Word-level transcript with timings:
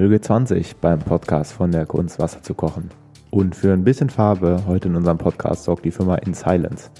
Folge 0.00 0.18
20 0.18 0.76
beim 0.76 0.98
Podcast 0.98 1.52
von 1.52 1.72
der 1.72 1.84
Kunst 1.84 2.18
Wasser 2.18 2.42
zu 2.42 2.54
kochen. 2.54 2.88
Und 3.28 3.54
für 3.54 3.70
ein 3.74 3.84
bisschen 3.84 4.08
Farbe 4.08 4.62
heute 4.66 4.88
in 4.88 4.96
unserem 4.96 5.18
Podcast 5.18 5.64
sorgt 5.64 5.84
die 5.84 5.90
Firma 5.90 6.14
In 6.14 6.32
Silence. 6.32 6.90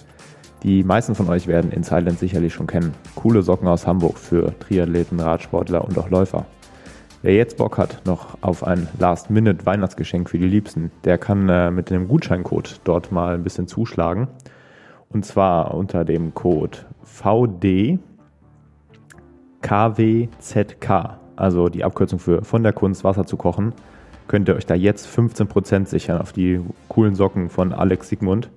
Die 0.62 0.84
meisten 0.84 1.14
von 1.14 1.30
euch 1.30 1.46
werden 1.46 1.72
In 1.72 1.82
Silence 1.82 2.18
sicherlich 2.18 2.52
schon 2.52 2.66
kennen. 2.66 2.92
Coole 3.14 3.40
Socken 3.40 3.68
aus 3.68 3.86
Hamburg 3.86 4.18
für 4.18 4.52
Triathleten, 4.58 5.18
Radsportler 5.18 5.82
und 5.82 5.96
auch 5.96 6.10
Läufer. 6.10 6.44
Wer 7.22 7.36
jetzt 7.36 7.56
Bock 7.56 7.78
hat 7.78 8.02
noch 8.04 8.36
auf 8.42 8.64
ein 8.64 8.86
Last-Minute-Weihnachtsgeschenk 8.98 10.28
für 10.28 10.38
die 10.38 10.48
Liebsten, 10.48 10.92
der 11.04 11.16
kann 11.16 11.48
äh, 11.48 11.70
mit 11.70 11.88
dem 11.88 12.06
Gutscheincode 12.06 12.82
dort 12.84 13.12
mal 13.12 13.34
ein 13.34 13.42
bisschen 13.42 13.66
zuschlagen. 13.66 14.28
Und 15.08 15.24
zwar 15.24 15.72
unter 15.72 16.04
dem 16.04 16.34
Code 16.34 16.76
VD 17.02 17.98
KWZK, 19.62 21.18
also 21.40 21.68
die 21.68 21.84
Abkürzung 21.84 22.18
für 22.18 22.44
von 22.44 22.62
der 22.62 22.72
Kunst 22.72 23.04
Wasser 23.04 23.26
zu 23.26 23.36
kochen, 23.36 23.72
könnt 24.28 24.48
ihr 24.48 24.54
euch 24.54 24.66
da 24.66 24.74
jetzt 24.74 25.08
15% 25.08 25.86
sichern 25.86 26.20
auf 26.20 26.32
die 26.32 26.60
coolen 26.88 27.14
Socken 27.14 27.48
von 27.48 27.72
Alex 27.72 28.08
Sigmund. 28.08 28.50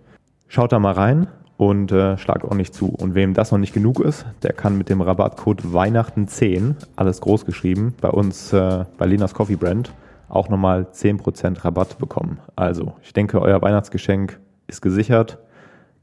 Schaut 0.48 0.72
da 0.72 0.80
mal 0.80 0.94
rein 0.94 1.28
und 1.58 1.92
äh, 1.92 2.18
schlagt 2.18 2.46
auch 2.46 2.56
nicht 2.56 2.74
zu. 2.74 2.90
Und 2.90 3.16
wem 3.16 3.34
das 3.34 3.52
noch 3.52 3.58
nicht 3.58 3.74
genug 3.74 4.00
ist, 4.00 4.26
der 4.44 4.54
kann 4.54 4.78
mit 4.78 4.90
dem 4.90 5.02
Rabattcode 5.02 5.64
Weihnachten10, 5.64 6.76
alles 6.96 7.22
groß 7.22 7.46
geschrieben, 7.46 7.96
bei 8.02 8.10
uns 8.10 8.54
äh, 8.54 8.86
bei 8.98 9.06
Lenas 9.06 9.34
Coffee 9.34 9.56
Brand 9.56 9.92
auch 10.30 10.50
nochmal 10.50 10.88
10% 10.92 11.64
Rabatt 11.64 12.00
bekommen. 12.00 12.40
Also, 12.56 12.94
ich 13.04 13.14
denke, 13.14 13.42
euer 13.42 13.62
Weihnachtsgeschenk 13.62 14.40
ist 14.68 14.82
gesichert. 14.82 15.38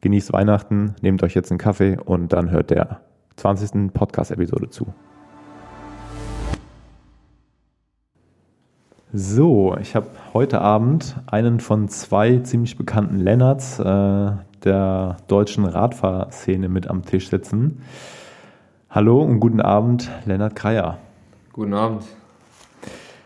Genießt 0.02 0.32
Weihnachten, 0.32 0.94
nehmt 1.02 1.22
euch 1.22 1.34
jetzt 1.34 1.50
einen 1.50 1.58
Kaffee 1.58 1.98
und 1.98 2.32
dann 2.32 2.50
hört 2.50 2.70
der 2.70 3.00
20. 3.36 3.92
Podcast-Episode 3.92 4.70
zu. 4.70 4.86
So, 9.12 9.76
ich 9.80 9.96
habe 9.96 10.06
heute 10.34 10.60
Abend 10.60 11.16
einen 11.26 11.58
von 11.58 11.88
zwei 11.88 12.38
ziemlich 12.44 12.78
bekannten 12.78 13.18
Lennarts 13.18 13.80
äh, 13.80 14.30
der 14.64 15.16
deutschen 15.26 15.64
Radfahrszene 15.64 16.68
mit 16.68 16.88
am 16.88 17.04
Tisch 17.04 17.28
sitzen. 17.28 17.82
Hallo 18.88 19.20
und 19.20 19.40
guten 19.40 19.60
Abend, 19.60 20.08
Lennart 20.26 20.54
Kreier. 20.54 20.98
Guten 21.52 21.74
Abend. 21.74 22.04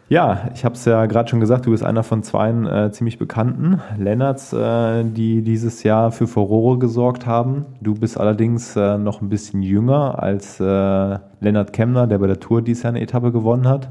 Ja, 0.09 0.49
ich 0.55 0.65
habe 0.65 0.75
es 0.75 0.87
ja 0.87 1.05
gerade 1.05 1.29
schon 1.29 1.41
gesagt, 1.41 1.67
du 1.67 1.71
bist 1.71 1.85
einer 1.85 2.03
von 2.03 2.23
zwei 2.23 2.49
äh, 2.49 2.91
ziemlich 2.91 3.19
bekannten 3.19 3.83
Lennarts, 3.99 4.55
äh, 4.55 5.05
die 5.05 5.43
dieses 5.43 5.83
Jahr 5.83 6.13
für 6.13 6.27
Furore 6.27 6.79
gesorgt 6.79 7.27
haben. 7.27 7.67
Du 7.83 7.93
bist 7.93 8.19
allerdings 8.19 8.75
äh, 8.75 8.97
noch 8.97 9.21
ein 9.21 9.29
bisschen 9.29 9.61
jünger 9.61 10.23
als 10.23 10.59
äh, 10.61 11.19
Lennart 11.41 11.75
Kemner, 11.75 12.07
der 12.07 12.21
bei 12.21 12.27
der 12.27 12.41
Tour 12.41 12.63
dieses 12.63 12.85
Jahr 12.85 12.95
eine 12.95 13.03
Etappe 13.03 13.33
gewonnen 13.33 13.69
hat. 13.69 13.91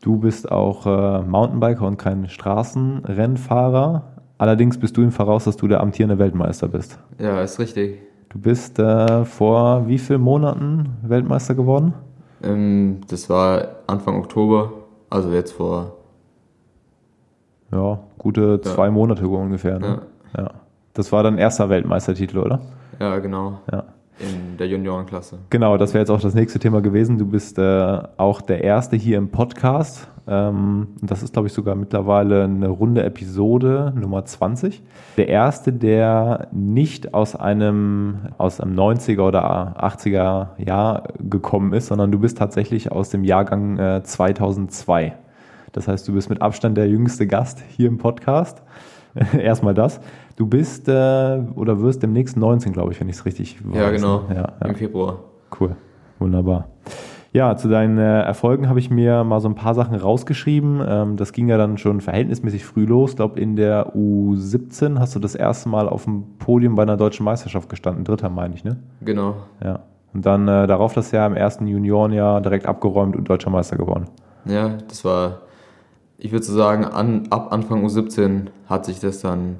Du 0.00 0.18
bist 0.18 0.50
auch 0.50 0.86
äh, 0.86 1.22
Mountainbiker 1.22 1.86
und 1.86 1.96
kein 1.96 2.28
Straßenrennfahrer. 2.28 4.04
Allerdings 4.38 4.78
bist 4.78 4.96
du 4.96 5.02
ihm 5.02 5.12
voraus, 5.12 5.44
dass 5.44 5.56
du 5.56 5.66
der 5.68 5.80
amtierende 5.80 6.18
Weltmeister 6.18 6.68
bist. 6.68 6.98
Ja, 7.18 7.40
ist 7.40 7.58
richtig. 7.58 8.00
Du 8.28 8.38
bist 8.38 8.78
äh, 8.78 9.24
vor 9.24 9.88
wie 9.88 9.98
vielen 9.98 10.20
Monaten 10.20 10.96
Weltmeister 11.02 11.54
geworden? 11.54 11.94
Ähm, 12.42 13.00
das 13.08 13.30
war 13.30 13.68
Anfang 13.86 14.16
Oktober 14.16 14.72
also 15.10 15.32
jetzt 15.32 15.52
vor. 15.52 15.96
Ja, 17.72 18.00
gute 18.18 18.60
ja. 18.62 18.62
zwei 18.62 18.90
Monate 18.90 19.26
ungefähr. 19.26 19.78
Ne? 19.78 20.02
Ja. 20.36 20.42
ja. 20.42 20.50
Das 20.94 21.12
war 21.12 21.22
dein 21.22 21.38
erster 21.38 21.68
Weltmeistertitel, 21.68 22.38
oder? 22.38 22.60
Ja, 22.98 23.18
genau. 23.18 23.60
Ja. 23.70 23.84
In 24.18 24.56
der 24.56 24.66
Juniorenklasse. 24.68 25.38
Genau, 25.50 25.76
das 25.76 25.92
wäre 25.92 26.00
jetzt 26.00 26.10
auch 26.10 26.20
das 26.20 26.34
nächste 26.34 26.58
Thema 26.58 26.80
gewesen. 26.80 27.18
Du 27.18 27.26
bist 27.26 27.58
äh, 27.58 27.98
auch 28.16 28.40
der 28.40 28.64
Erste 28.64 28.96
hier 28.96 29.18
im 29.18 29.30
Podcast. 29.30 30.08
Ähm, 30.26 30.88
das 31.02 31.22
ist, 31.22 31.34
glaube 31.34 31.48
ich, 31.48 31.52
sogar 31.52 31.74
mittlerweile 31.74 32.44
eine 32.44 32.68
runde 32.68 33.02
Episode 33.04 33.92
Nummer 33.94 34.24
20. 34.24 34.82
Der 35.18 35.28
Erste, 35.28 35.72
der 35.72 36.48
nicht 36.50 37.14
aus 37.14 37.36
einem, 37.36 38.28
aus 38.38 38.60
einem 38.60 38.74
90er 38.74 39.20
oder 39.20 39.84
80er 39.84 40.48
Jahr 40.64 41.08
gekommen 41.20 41.74
ist, 41.74 41.86
sondern 41.88 42.10
du 42.10 42.18
bist 42.18 42.38
tatsächlich 42.38 42.90
aus 42.92 43.10
dem 43.10 43.22
Jahrgang 43.22 43.78
äh, 43.78 44.02
2002. 44.02 45.14
Das 45.72 45.88
heißt, 45.88 46.08
du 46.08 46.14
bist 46.14 46.30
mit 46.30 46.40
Abstand 46.40 46.78
der 46.78 46.88
jüngste 46.88 47.26
Gast 47.26 47.62
hier 47.68 47.88
im 47.88 47.98
Podcast. 47.98 48.62
Erstmal 49.38 49.74
das. 49.74 50.00
Du 50.36 50.46
bist 50.46 50.88
äh, 50.88 50.92
oder 51.54 51.80
wirst 51.80 52.02
demnächst 52.02 52.36
19, 52.36 52.72
glaube 52.72 52.92
ich, 52.92 53.00
wenn 53.00 53.08
ich 53.08 53.16
es 53.16 53.24
richtig 53.24 53.58
weiß. 53.64 53.76
Ja, 53.76 53.90
genau. 53.90 54.24
Ja, 54.28 54.52
ja. 54.60 54.66
Im 54.66 54.74
Februar. 54.74 55.20
Cool. 55.58 55.76
Wunderbar. 56.18 56.68
Ja, 57.32 57.54
zu 57.54 57.68
deinen 57.68 57.98
äh, 57.98 58.22
Erfolgen 58.22 58.68
habe 58.68 58.78
ich 58.78 58.90
mir 58.90 59.22
mal 59.22 59.40
so 59.40 59.48
ein 59.48 59.54
paar 59.54 59.74
Sachen 59.74 59.94
rausgeschrieben. 59.94 60.82
Ähm, 60.86 61.16
das 61.16 61.32
ging 61.32 61.48
ja 61.48 61.58
dann 61.58 61.76
schon 61.76 62.00
verhältnismäßig 62.00 62.64
früh 62.64 62.86
los. 62.86 63.10
Ich 63.10 63.16
glaube, 63.16 63.38
in 63.38 63.56
der 63.56 63.94
U17 63.94 64.98
hast 64.98 65.14
du 65.14 65.18
das 65.18 65.34
erste 65.34 65.68
Mal 65.68 65.86
auf 65.88 66.04
dem 66.04 66.38
Podium 66.38 66.76
bei 66.76 66.82
einer 66.82 66.96
deutschen 66.96 67.24
Meisterschaft 67.24 67.68
gestanden. 67.68 68.04
Dritter, 68.04 68.30
meine 68.30 68.54
ich, 68.54 68.64
ne? 68.64 68.78
Genau. 69.02 69.34
Ja. 69.62 69.80
Und 70.14 70.24
dann 70.24 70.48
äh, 70.48 70.66
darauf 70.66 70.94
das 70.94 71.10
Jahr 71.10 71.26
im 71.26 71.36
ersten 71.36 71.66
Juniorenjahr 71.66 72.40
direkt 72.40 72.64
abgeräumt 72.64 73.16
und 73.16 73.28
deutscher 73.28 73.50
Meister 73.50 73.76
geworden. 73.76 74.06
Ja, 74.46 74.78
das 74.88 75.04
war, 75.04 75.40
ich 76.18 76.32
würde 76.32 76.44
so 76.44 76.54
sagen, 76.54 76.84
an, 76.84 77.26
ab 77.30 77.52
Anfang 77.52 77.84
U17 77.84 78.46
hat 78.68 78.86
sich 78.86 79.00
das 79.00 79.20
dann 79.20 79.58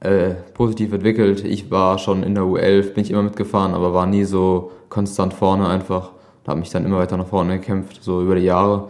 äh, 0.00 0.34
positiv 0.52 0.92
entwickelt. 0.92 1.44
Ich 1.44 1.70
war 1.70 1.98
schon 1.98 2.22
in 2.22 2.34
der 2.34 2.44
U11, 2.44 2.92
bin 2.92 3.04
ich 3.04 3.10
immer 3.10 3.22
mitgefahren, 3.22 3.74
aber 3.74 3.94
war 3.94 4.06
nie 4.06 4.24
so 4.24 4.72
konstant 4.90 5.32
vorne 5.32 5.68
einfach. 5.68 6.10
Habe 6.46 6.60
mich 6.60 6.70
dann 6.70 6.84
immer 6.84 6.98
weiter 6.98 7.16
nach 7.16 7.26
vorne 7.26 7.58
gekämpft, 7.58 8.02
so 8.02 8.22
über 8.22 8.34
die 8.34 8.42
Jahre. 8.42 8.88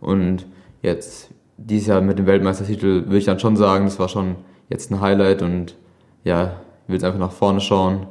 Und 0.00 0.46
jetzt, 0.82 1.30
dieses 1.56 1.86
Jahr 1.86 2.00
mit 2.00 2.18
dem 2.18 2.26
Weltmeistertitel, 2.26 3.04
würde 3.04 3.18
ich 3.18 3.24
dann 3.24 3.38
schon 3.38 3.56
sagen, 3.56 3.84
das 3.84 4.00
war 4.00 4.08
schon 4.08 4.34
jetzt 4.68 4.90
ein 4.90 5.00
Highlight 5.00 5.42
und 5.42 5.76
ja, 6.24 6.56
ich 6.82 6.88
will 6.88 6.96
jetzt 6.96 7.04
einfach 7.04 7.20
nach 7.20 7.30
vorne 7.30 7.60
schauen 7.60 8.06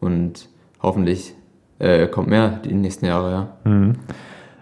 und 0.00 0.48
hoffentlich 0.82 1.34
äh, 1.78 2.06
kommt 2.06 2.28
mehr 2.28 2.60
die 2.64 2.72
nächsten 2.72 3.04
Jahre, 3.04 3.30
ja. 3.30 3.70
Mhm. 3.70 3.96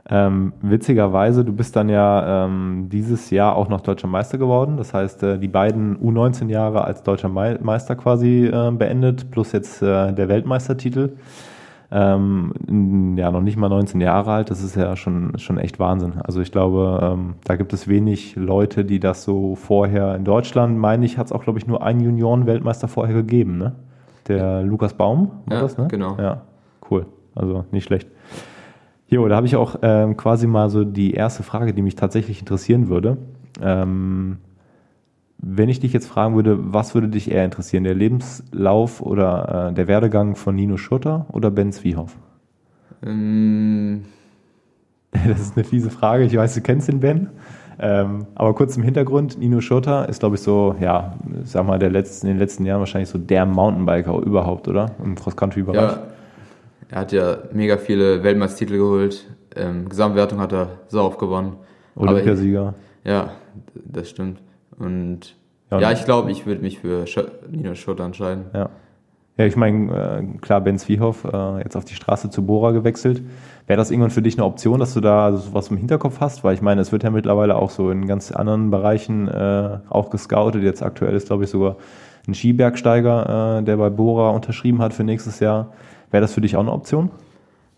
Ähm, 0.09 0.53
witzigerweise, 0.63 1.45
du 1.45 1.53
bist 1.53 1.75
dann 1.75 1.89
ja 1.89 2.45
ähm, 2.45 2.89
dieses 2.91 3.31
Jahr 3.31 3.57
auch 3.57 3.69
noch 3.69 3.81
deutscher 3.81 4.07
Meister 4.07 4.39
geworden. 4.39 4.77
Das 4.77 4.95
heißt, 4.95 5.23
äh, 5.25 5.39
die 5.39 5.49
beiden 5.49 5.99
U19 5.99 6.49
Jahre 6.49 6.85
als 6.85 7.03
deutscher 7.03 7.29
Meister 7.29 7.97
quasi 7.97 8.47
äh, 8.47 8.71
beendet, 8.71 9.31
plus 9.33 9.51
jetzt 9.53 9.83
äh, 9.83 10.13
der 10.13 10.29
Weltmeistertitel. 10.29 11.17
Ähm, 11.91 13.15
ja, 13.17 13.31
noch 13.31 13.41
nicht 13.41 13.57
mal 13.57 13.69
19 13.69 14.01
Jahre 14.01 14.33
alt, 14.33 14.51
das 14.51 14.63
ist 14.63 14.75
ja 14.75 14.97
schon, 14.97 15.39
schon 15.39 15.59
echt 15.59 15.79
Wahnsinn. 15.79 16.15
Also 16.23 16.41
ich 16.41 16.51
glaube, 16.51 17.01
ähm, 17.03 17.35
da 17.45 17.55
gibt 17.57 17.73
es 17.73 17.87
wenig 17.87 18.35
Leute, 18.35 18.85
die 18.85 18.99
das 18.99 19.23
so 19.23 19.55
vorher 19.55 20.17
in 20.17 20.25
Deutschland, 20.25 20.79
meine 20.79 21.05
ich, 21.05 21.17
hat 21.17 21.27
es 21.27 21.33
auch, 21.33 21.45
glaube 21.45 21.61
ich, 21.61 21.67
nur 21.67 21.83
einen 21.83 22.01
Junioren-Weltmeister 22.01 22.89
vorher 22.89 23.15
gegeben, 23.15 23.59
ne? 23.59 23.73
Der 24.27 24.63
Lukas 24.63 24.95
Baum 24.95 25.31
war 25.47 25.59
ja, 25.59 25.63
das, 25.63 25.79
ne? 25.79 25.87
Genau. 25.89 26.17
Ja, 26.19 26.43
cool. 26.91 27.07
Also 27.37 27.65
nicht 27.71 27.85
schlecht. 27.85 28.09
Jo, 29.09 29.29
da 29.29 29.37
habe 29.37 29.47
ich 29.47 29.57
auch 29.57 29.77
ähm, 29.83 30.17
quasi 30.17 30.47
mal 30.47 30.69
so 30.69 30.85
die 30.85 31.13
erste 31.13 31.43
Frage, 31.43 31.73
die 31.73 31.83
mich 31.83 31.95
tatsächlich 31.95 32.41
interessieren 32.41 32.89
würde. 32.89 33.19
Ähm, 33.63 34.39
wenn 35.39 35.69
ich 35.69 35.81
dich 35.81 35.93
jetzt 35.93 36.07
fragen 36.07 36.35
würde, 36.35 36.59
was 36.73 36.95
würde 36.95 37.09
dich 37.09 37.31
eher 37.31 37.45
interessieren, 37.45 37.85
der 37.85 37.95
Lebenslauf 37.95 39.01
oder 39.01 39.69
äh, 39.69 39.75
der 39.75 39.87
Werdegang 39.87 40.35
von 40.35 40.57
Nino 40.57 40.77
Schutter 40.77 41.27
oder 41.33 41.51
Ben 41.51 41.73
Zwiehoff? 41.73 42.17
Ähm. 43.05 44.07
Das 45.27 45.41
ist 45.41 45.57
eine 45.57 45.65
fiese 45.65 45.91
Frage. 45.91 46.25
Ich 46.25 46.37
weiß, 46.37 46.55
du 46.55 46.61
kennst 46.61 46.89
den 46.89 47.01
Ben. 47.01 47.29
Ähm, 47.79 48.27
aber 48.35 48.55
kurz 48.55 48.77
im 48.77 48.83
Hintergrund, 48.83 49.39
Nino 49.39 49.61
Schurter 49.61 50.09
ist, 50.09 50.21
glaube 50.21 50.37
ich, 50.37 50.43
so, 50.43 50.75
ja, 50.81 51.15
sag 51.45 51.67
mal, 51.67 51.79
der 51.79 51.91
letzten, 51.91 52.27
in 52.27 52.35
den 52.35 52.39
letzten 52.39 52.65
Jahren 52.65 52.81
wahrscheinlich 52.81 53.11
so 53.11 53.19
der 53.19 53.45
Mountainbiker 53.45 54.19
überhaupt, 54.19 54.67
oder? 54.69 54.93
Im 55.03 55.15
Cross-Country-Bereich. 55.15 55.93
Ja, 55.93 56.03
er 56.89 57.01
hat 57.01 57.13
ja 57.13 57.39
mega 57.53 57.77
viele 57.77 58.23
Weltmeistertitel 58.23 58.79
geholt. 58.79 59.27
Ähm, 59.55 59.89
Gesamtwertung 59.89 60.41
hat 60.41 60.53
er 60.53 60.79
so 60.89 61.03
oft 61.03 61.19
gewonnen. 61.19 61.57
Olympiasieger. 61.95 62.75
Ja, 63.05 63.31
das 63.75 64.11
stimmt. 64.11 64.41
Und 64.79 65.37
ja, 65.71 65.81
ja 65.81 65.93
ich 65.93 66.05
glaube, 66.05 66.31
ich 66.31 66.47
würde 66.47 66.61
mich 66.61 66.79
für 66.79 67.07
Sch 67.07 67.19
Nino 67.51 67.75
Schurter 67.75 68.05
entscheiden. 68.05 68.47
Ja. 68.53 68.71
Ja, 69.39 69.45
ich 69.45 69.57
meine, 69.57 69.93
äh, 69.93 70.39
klar, 70.39 70.63
Ben 70.63 70.79
Zwiehoff 70.79 71.25
äh, 71.25 71.59
jetzt 71.59 71.77
auf 71.77 71.85
die 71.85 71.95
Straße 71.95 72.31
zu 72.31 72.47
Bora 72.47 72.71
gewechselt. 72.71 73.23
Wäre 73.67 73.77
das 73.77 73.91
irgendwann 73.91 74.11
für 74.11 74.23
dich 74.23 74.39
eine 74.39 74.47
Option, 74.47 74.81
dass 74.81 74.95
du 74.95 75.01
da 75.01 75.37
so 75.37 75.53
was 75.53 75.69
im 75.69 75.77
Hinterkopf 75.77 76.21
hast? 76.21 76.43
Weil 76.43 76.55
ich 76.55 76.63
meine, 76.63 76.81
es 76.81 76.91
wird 76.91 77.03
ja 77.03 77.11
mittlerweile 77.11 77.57
auch 77.57 77.69
so 77.69 77.91
in 77.91 78.07
ganz 78.07 78.33
anderen 78.33 78.71
Bereichen 78.71 79.29
äh, 79.29 79.79
auch 79.91 80.09
gescoutet. 80.09 80.63
Jetzt 80.63 80.83
aktuell 80.83 81.15
ist, 81.15 81.27
glaube 81.27 81.45
ich, 81.45 81.51
sogar 81.51 81.77
ein 82.27 82.33
Skibergsteiger, 82.33 83.59
äh, 83.59 83.63
der 83.63 83.77
bei 83.77 83.91
Bora 83.91 84.31
unterschrieben 84.31 84.81
hat 84.81 84.95
für 84.95 85.05
nächstes 85.05 85.39
Jahr. 85.41 85.75
Wäre 86.17 86.23
das 86.23 86.33
für 86.33 86.41
dich 86.41 86.57
auch 86.57 86.61
eine 86.61 86.73
Option? 86.73 87.11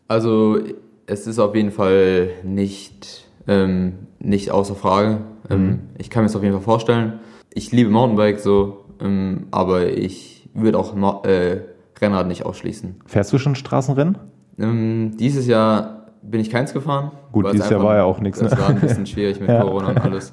Also 0.07 0.61
es 1.07 1.27
ist 1.27 1.41
auf 1.41 1.57
jeden 1.57 1.73
Fall 1.73 2.29
nicht, 2.45 3.27
ähm, 3.49 3.95
nicht 4.21 4.53
außer 4.53 4.77
Frage. 4.77 5.23
Ähm, 5.51 5.61
mhm. 5.67 5.79
ich 5.99 6.09
kann 6.09 6.23
mir 6.23 6.29
das 6.29 6.37
auf 6.37 6.45
jeden 6.45 6.55
Fall 6.55 6.63
vorstellen. 6.63 7.15
Ich 7.53 7.73
liebe 7.73 7.91
Mountainbike 7.91 8.39
so, 8.39 8.85
ähm, 9.01 9.49
aber 9.51 9.89
ich 9.89 10.49
würde 10.55 10.79
auch 10.79 10.95
äh, 11.25 11.63
Rennrad 12.01 12.29
nicht 12.29 12.47
ausschließen. 12.47 13.01
Fährst 13.07 13.33
du 13.33 13.39
schon 13.39 13.57
Straßenrennen? 13.57 14.19
Ähm, 14.57 15.17
dieses 15.19 15.49
Jahr 15.49 16.13
bin 16.23 16.41
ich 16.41 16.51
keins 16.51 16.73
gefahren. 16.73 17.11
Gut, 17.33 17.45
es 17.47 17.51
dieses 17.55 17.71
Jahr 17.71 17.81
einfach- 17.81 17.89
war 17.91 17.97
ja 17.97 18.05
auch 18.05 18.21
nichts, 18.21 18.39
Das 18.39 18.53
ne? 18.53 18.59
war 18.61 18.69
ein 18.69 18.79
bisschen 18.79 19.07
schwierig 19.07 19.41
mit 19.41 19.49
Ja. 19.49 19.63
Corona 19.63 19.89
und 19.89 20.01
alles. 20.01 20.33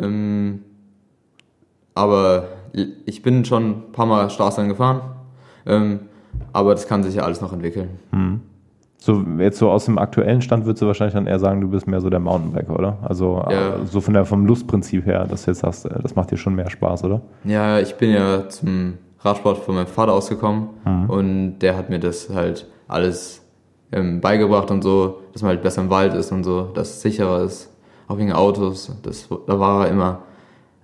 Ähm, 0.00 0.60
aber 1.96 2.50
ich 3.04 3.22
bin 3.22 3.44
schon 3.44 3.64
ein 3.70 3.82
paar 3.90 4.06
Mal 4.06 4.30
Straßenrennen 4.30 4.70
gefahren. 4.76 5.00
Aber 6.52 6.72
das 6.74 6.86
kann 6.86 7.02
sich 7.02 7.14
ja 7.16 7.22
alles 7.24 7.40
noch 7.40 7.52
entwickeln. 7.52 7.90
So, 8.98 9.22
jetzt 9.38 9.58
so 9.58 9.70
aus 9.70 9.84
dem 9.84 9.98
aktuellen 9.98 10.40
Stand 10.40 10.64
würdest 10.64 10.80
du 10.82 10.86
wahrscheinlich 10.86 11.14
dann 11.14 11.26
eher 11.26 11.38
sagen, 11.38 11.60
du 11.60 11.68
bist 11.68 11.86
mehr 11.86 12.00
so 12.00 12.08
der 12.08 12.20
Mountainbiker, 12.20 12.74
oder? 12.78 12.98
Also 13.02 13.44
Ja. 13.50 13.74
äh, 13.76 13.86
so 13.86 14.00
von 14.00 14.14
der, 14.14 14.24
vom 14.24 14.46
Lustprinzip 14.46 15.04
her, 15.04 15.26
dass 15.26 15.44
du 15.44 15.50
jetzt 15.50 15.60
sagst, 15.60 15.84
äh, 15.86 16.00
das 16.02 16.14
macht 16.16 16.30
dir 16.30 16.36
schon 16.38 16.54
mehr 16.54 16.70
Spaß, 16.70 17.04
oder? 17.04 17.20
Ja, 17.44 17.78
ich 17.80 17.94
bin 17.96 18.10
ja 18.12 18.48
zum 18.48 18.94
Radsport 19.20 19.58
von 19.58 19.74
meinem 19.74 19.86
Vater 19.88 20.12
ausgekommen 20.12 20.68
und 21.08 21.58
der 21.58 21.76
hat 21.76 21.90
mir 21.90 21.98
das 21.98 22.30
halt 22.32 22.66
alles 22.88 23.42
ähm, 23.92 24.20
beigebracht 24.20 24.70
und 24.70 24.82
so, 24.82 25.18
dass 25.32 25.42
man 25.42 25.50
halt 25.50 25.62
besser 25.62 25.82
im 25.82 25.90
Wald 25.90 26.14
ist 26.14 26.32
und 26.32 26.44
so, 26.44 26.62
dass 26.74 26.90
es 26.90 27.02
sicherer 27.02 27.42
ist, 27.42 27.70
auch 28.08 28.16
wegen 28.18 28.32
Autos. 28.32 28.90
Das, 29.02 29.28
da 29.46 29.58
war 29.60 29.84
er 29.86 29.90
immer 29.92 30.18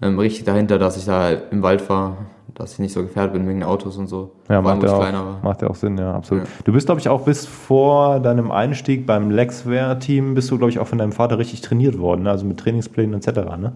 ähm, 0.02 0.18
richtig 0.18 0.44
dahinter, 0.44 0.78
dass 0.78 0.96
ich 0.98 1.04
da 1.06 1.30
im 1.30 1.62
Wald 1.62 1.80
fahre, 1.82 2.16
dass 2.54 2.74
ich 2.74 2.78
nicht 2.78 2.92
so 2.92 3.02
gefährdet 3.02 3.32
bin 3.32 3.48
wegen 3.48 3.62
Autos 3.62 3.96
und 3.96 4.06
so. 4.06 4.32
Ja, 4.48 4.60
macht 4.60 4.82
ja, 4.82 4.92
auch, 4.92 5.42
macht 5.42 5.62
ja 5.62 5.68
auch 5.68 5.74
Sinn, 5.74 5.98
ja, 5.98 6.14
absolut. 6.14 6.44
Ja. 6.44 6.50
Du 6.64 6.72
bist, 6.72 6.86
glaube 6.86 7.00
ich, 7.00 7.08
auch 7.08 7.22
bis 7.22 7.46
vor 7.46 8.20
deinem 8.20 8.50
Einstieg 8.50 9.06
beim 9.06 9.30
Lexware-Team, 9.30 10.34
bist 10.34 10.50
du, 10.50 10.58
glaube 10.58 10.70
ich, 10.70 10.78
auch 10.78 10.86
von 10.86 10.98
deinem 10.98 11.12
Vater 11.12 11.38
richtig 11.38 11.60
trainiert 11.60 11.98
worden, 11.98 12.22
ne? 12.22 12.30
also 12.30 12.44
mit 12.44 12.58
Trainingsplänen 12.58 13.14
etc., 13.14 13.56
ne? 13.58 13.72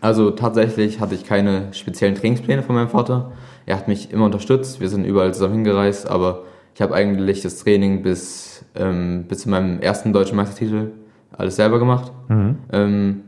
Also 0.00 0.32
tatsächlich 0.32 1.00
hatte 1.00 1.14
ich 1.14 1.24
keine 1.24 1.72
speziellen 1.72 2.14
Trainingspläne 2.14 2.62
von 2.62 2.74
meinem 2.74 2.90
Vater. 2.90 3.32
Er 3.64 3.78
hat 3.78 3.88
mich 3.88 4.12
immer 4.12 4.26
unterstützt, 4.26 4.78
wir 4.78 4.90
sind 4.90 5.06
überall 5.06 5.32
zusammen 5.32 5.54
hingereist, 5.54 6.10
aber 6.10 6.42
ich 6.74 6.82
habe 6.82 6.94
eigentlich 6.94 7.40
das 7.40 7.56
Training 7.56 8.02
bis, 8.02 8.66
ähm, 8.74 9.24
bis 9.28 9.38
zu 9.40 9.48
meinem 9.48 9.80
ersten 9.80 10.12
deutschen 10.12 10.36
Meistertitel 10.36 10.90
alles 11.32 11.56
selber 11.56 11.78
gemacht. 11.78 12.12
Ähm, 12.72 13.22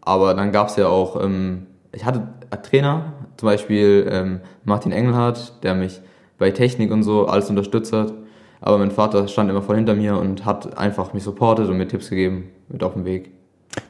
aber 0.00 0.34
dann 0.34 0.52
gab 0.52 0.68
es 0.68 0.76
ja 0.76 0.88
auch, 0.88 1.22
ähm, 1.22 1.66
ich 1.92 2.04
hatte 2.04 2.26
Trainer, 2.62 3.12
zum 3.36 3.48
Beispiel 3.48 4.06
ähm, 4.10 4.40
Martin 4.64 4.92
Engelhardt, 4.92 5.62
der 5.62 5.74
mich 5.74 6.00
bei 6.38 6.50
Technik 6.50 6.90
und 6.90 7.02
so 7.02 7.26
alles 7.26 7.50
unterstützt 7.50 7.92
hat. 7.92 8.12
Aber 8.60 8.78
mein 8.78 8.90
Vater 8.90 9.28
stand 9.28 9.50
immer 9.50 9.62
voll 9.62 9.76
hinter 9.76 9.94
mir 9.94 10.18
und 10.18 10.44
hat 10.44 10.78
einfach 10.78 11.12
mich 11.12 11.22
supportet 11.22 11.68
und 11.68 11.76
mir 11.76 11.88
Tipps 11.88 12.10
gegeben 12.10 12.50
mit 12.68 12.82
auf 12.82 12.94
dem 12.94 13.04
Weg. 13.04 13.30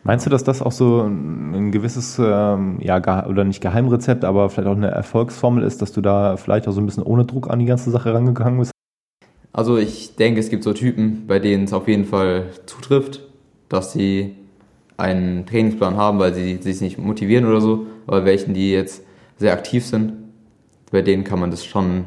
Meinst 0.03 0.27
du, 0.27 0.31
dass 0.31 0.45
das 0.45 0.63
auch 0.63 0.73
so 0.73 1.03
ein 1.03 1.71
gewisses, 1.71 2.21
ähm, 2.23 2.79
ja, 2.81 3.27
oder 3.27 3.45
nicht 3.45 3.61
Geheimrezept, 3.61 4.25
aber 4.25 4.51
vielleicht 4.51 4.69
auch 4.69 4.77
eine 4.77 4.91
Erfolgsformel 4.91 5.63
ist, 5.63 5.81
dass 5.83 5.93
du 5.93 6.01
da 6.01 6.37
vielleicht 6.37 6.67
auch 6.67 6.73
so 6.73 6.81
ein 6.81 6.87
bisschen 6.87 7.05
ohne 7.05 7.25
Druck 7.25 7.51
an 7.51 7.59
die 7.59 7.67
ganze 7.67 7.91
Sache 7.91 8.13
rangegangen 8.13 8.59
bist? 8.59 8.73
Also 9.53 9.79
ich 9.79 10.17
denke, 10.17 10.41
es 10.41 10.51
gibt 10.51 10.65
so 10.65 10.73
Typen, 10.73 11.27
bei 11.27 11.39
denen 11.39 11.65
es 11.65 11.73
auf 11.73 11.89
jeden 11.89 12.05
Fall 12.05 12.47
zutrifft, 12.67 13.23
dass 13.69 13.93
sie 13.93 14.37
einen 14.97 15.47
Trainingsplan 15.47 15.97
haben, 15.97 16.19
weil 16.19 16.35
sie 16.35 16.57
sich 16.57 16.81
nicht 16.81 16.99
motivieren 16.99 17.47
oder 17.47 17.61
so. 17.61 17.87
Aber 18.07 18.25
welchen, 18.25 18.55
die 18.55 18.73
jetzt 18.73 19.03
sehr 19.37 19.53
aktiv 19.53 19.85
sind, 19.85 20.13
bei 20.91 21.03
denen 21.03 21.25
kann 21.25 21.39
man 21.39 21.51
das 21.51 21.65
schon, 21.65 22.05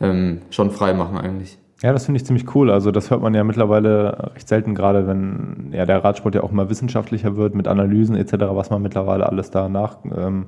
ähm, 0.00 0.42
schon 0.50 0.70
frei 0.70 0.94
machen 0.94 1.18
eigentlich. 1.18 1.58
Ja, 1.82 1.92
das 1.94 2.04
finde 2.04 2.18
ich 2.18 2.26
ziemlich 2.26 2.54
cool. 2.54 2.70
Also 2.70 2.90
das 2.90 3.10
hört 3.10 3.22
man 3.22 3.32
ja 3.34 3.42
mittlerweile 3.42 4.32
recht 4.34 4.48
selten, 4.48 4.74
gerade 4.74 5.06
wenn 5.06 5.70
ja 5.72 5.86
der 5.86 6.04
Radsport 6.04 6.34
ja 6.34 6.42
auch 6.42 6.50
mal 6.50 6.68
wissenschaftlicher 6.68 7.36
wird 7.36 7.54
mit 7.54 7.68
Analysen 7.68 8.16
etc., 8.16 8.34
was 8.50 8.68
man 8.68 8.82
mittlerweile 8.82 9.26
alles 9.26 9.50
da 9.50 9.68
nach, 9.68 9.98
ähm, 10.14 10.46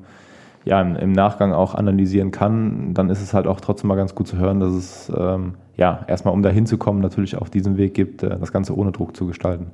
ja, 0.64 0.80
im, 0.80 1.12
Nachgang 1.12 1.52
auch 1.52 1.74
analysieren 1.74 2.30
kann. 2.30 2.94
Dann 2.94 3.08
ist 3.08 3.22
es 3.22 3.34
halt 3.34 3.46
auch 3.46 3.60
trotzdem 3.60 3.88
mal 3.88 3.96
ganz 3.96 4.14
gut 4.14 4.28
zu 4.28 4.36
hören, 4.36 4.60
dass 4.60 4.72
es 4.72 5.12
ähm, 5.16 5.54
ja 5.76 6.04
erstmal, 6.06 6.34
um 6.34 6.42
da 6.42 6.50
hinzukommen, 6.50 7.02
natürlich 7.02 7.36
auch 7.36 7.48
diesen 7.48 7.78
Weg 7.78 7.94
gibt, 7.94 8.22
äh, 8.22 8.38
das 8.38 8.52
Ganze 8.52 8.76
ohne 8.76 8.92
Druck 8.92 9.16
zu 9.16 9.26
gestalten. 9.26 9.72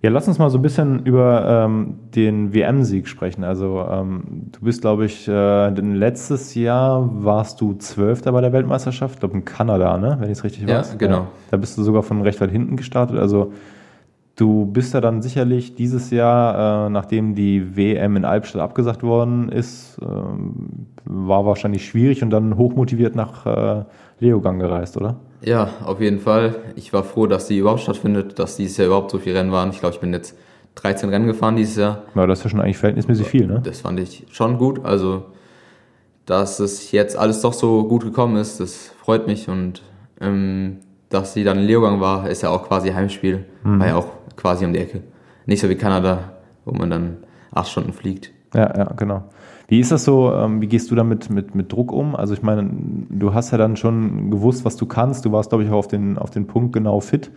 Ja, 0.00 0.10
lass 0.10 0.28
uns 0.28 0.38
mal 0.38 0.48
so 0.48 0.58
ein 0.58 0.62
bisschen 0.62 1.04
über 1.04 1.64
ähm, 1.66 1.94
den 2.14 2.54
WM-Sieg 2.54 3.08
sprechen. 3.08 3.42
Also 3.42 3.84
ähm, 3.90 4.22
du 4.52 4.60
bist, 4.60 4.82
glaube 4.82 5.06
ich, 5.06 5.26
äh, 5.26 5.70
letztes 5.70 6.54
Jahr 6.54 7.08
warst 7.24 7.60
du 7.60 7.74
Zwölfter 7.74 8.30
bei 8.30 8.40
der 8.40 8.52
Weltmeisterschaft, 8.52 9.14
ich 9.14 9.20
glaube 9.20 9.34
in 9.34 9.44
Kanada, 9.44 9.98
ne? 9.98 10.16
wenn 10.20 10.30
ich 10.30 10.38
es 10.38 10.44
richtig 10.44 10.68
Ja, 10.68 10.78
weiß. 10.78 10.98
genau. 10.98 11.26
Da 11.50 11.56
bist 11.56 11.76
du 11.76 11.82
sogar 11.82 12.04
von 12.04 12.22
recht 12.22 12.40
weit 12.40 12.50
hinten 12.52 12.76
gestartet. 12.76 13.18
Also 13.18 13.52
du 14.38 14.66
bist 14.66 14.94
ja 14.94 15.00
dann 15.00 15.20
sicherlich 15.20 15.74
dieses 15.74 16.10
Jahr, 16.10 16.86
äh, 16.86 16.90
nachdem 16.90 17.34
die 17.34 17.76
WM 17.76 18.16
in 18.16 18.24
Albstadt 18.24 18.62
abgesagt 18.62 19.02
worden 19.02 19.50
ist, 19.50 19.98
ähm, 20.00 20.86
war 21.04 21.44
wahrscheinlich 21.44 21.86
schwierig 21.86 22.22
und 22.22 22.30
dann 22.30 22.56
hochmotiviert 22.56 23.16
nach 23.16 23.46
äh, 23.46 23.84
Leogang 24.20 24.58
gereist, 24.60 24.96
oder? 24.96 25.16
Ja, 25.42 25.70
auf 25.84 26.00
jeden 26.00 26.20
Fall. 26.20 26.54
Ich 26.76 26.92
war 26.92 27.02
froh, 27.02 27.26
dass 27.26 27.48
die 27.48 27.58
überhaupt 27.58 27.80
stattfindet, 27.80 28.38
dass 28.38 28.56
dieses 28.56 28.76
Jahr 28.76 28.86
überhaupt 28.86 29.10
so 29.10 29.18
viele 29.18 29.38
Rennen 29.38 29.52
waren. 29.52 29.70
Ich 29.70 29.80
glaube, 29.80 29.94
ich 29.94 30.00
bin 30.00 30.12
jetzt 30.12 30.36
13 30.76 31.08
Rennen 31.08 31.26
gefahren 31.26 31.56
dieses 31.56 31.76
Jahr. 31.76 32.02
Ja, 32.14 32.26
das 32.26 32.38
ist 32.38 32.44
ja 32.44 32.50
schon 32.50 32.60
eigentlich 32.60 32.78
verhältnismäßig 32.78 33.26
viel, 33.26 33.46
ne? 33.46 33.60
Das 33.62 33.80
fand 33.80 33.98
ich 33.98 34.26
schon 34.30 34.58
gut. 34.58 34.84
Also, 34.84 35.26
dass 36.26 36.60
es 36.60 36.92
jetzt 36.92 37.16
alles 37.16 37.40
doch 37.40 37.52
so 37.52 37.84
gut 37.88 38.04
gekommen 38.04 38.36
ist, 38.36 38.60
das 38.60 38.92
freut 39.00 39.26
mich. 39.26 39.48
Und 39.48 39.82
ähm, 40.20 40.78
dass 41.08 41.34
sie 41.34 41.42
dann 41.42 41.58
in 41.58 41.64
Leogang 41.64 42.00
war, 42.00 42.28
ist 42.28 42.42
ja 42.42 42.50
auch 42.50 42.68
quasi 42.68 42.90
Heimspiel. 42.90 43.44
War 43.64 43.86
ja 43.86 43.96
auch 43.96 44.17
quasi 44.38 44.64
um 44.64 44.72
die 44.72 44.78
Ecke. 44.78 45.02
Nicht 45.44 45.60
so 45.60 45.68
wie 45.68 45.74
Kanada, 45.74 46.32
wo 46.64 46.72
man 46.72 46.88
dann 46.88 47.16
acht 47.52 47.68
Stunden 47.68 47.92
fliegt. 47.92 48.32
Ja, 48.54 48.74
ja, 48.74 48.84
genau. 48.96 49.24
Wie 49.66 49.80
ist 49.80 49.92
das 49.92 50.04
so, 50.04 50.32
ähm, 50.32 50.62
wie 50.62 50.66
gehst 50.66 50.90
du 50.90 50.94
damit 50.94 51.28
mit, 51.28 51.54
mit 51.54 51.70
Druck 51.70 51.92
um? 51.92 52.16
Also 52.16 52.32
ich 52.32 52.42
meine, 52.42 52.70
du 53.10 53.34
hast 53.34 53.50
ja 53.50 53.58
dann 53.58 53.76
schon 53.76 54.30
gewusst, 54.30 54.64
was 54.64 54.76
du 54.76 54.86
kannst. 54.86 55.26
Du 55.26 55.32
warst, 55.32 55.50
glaube 55.50 55.64
ich, 55.64 55.70
auch 55.70 55.76
auf 55.76 55.88
den, 55.88 56.16
auf 56.16 56.30
den 56.30 56.46
Punkt 56.46 56.72
genau 56.72 57.00
fit. 57.00 57.30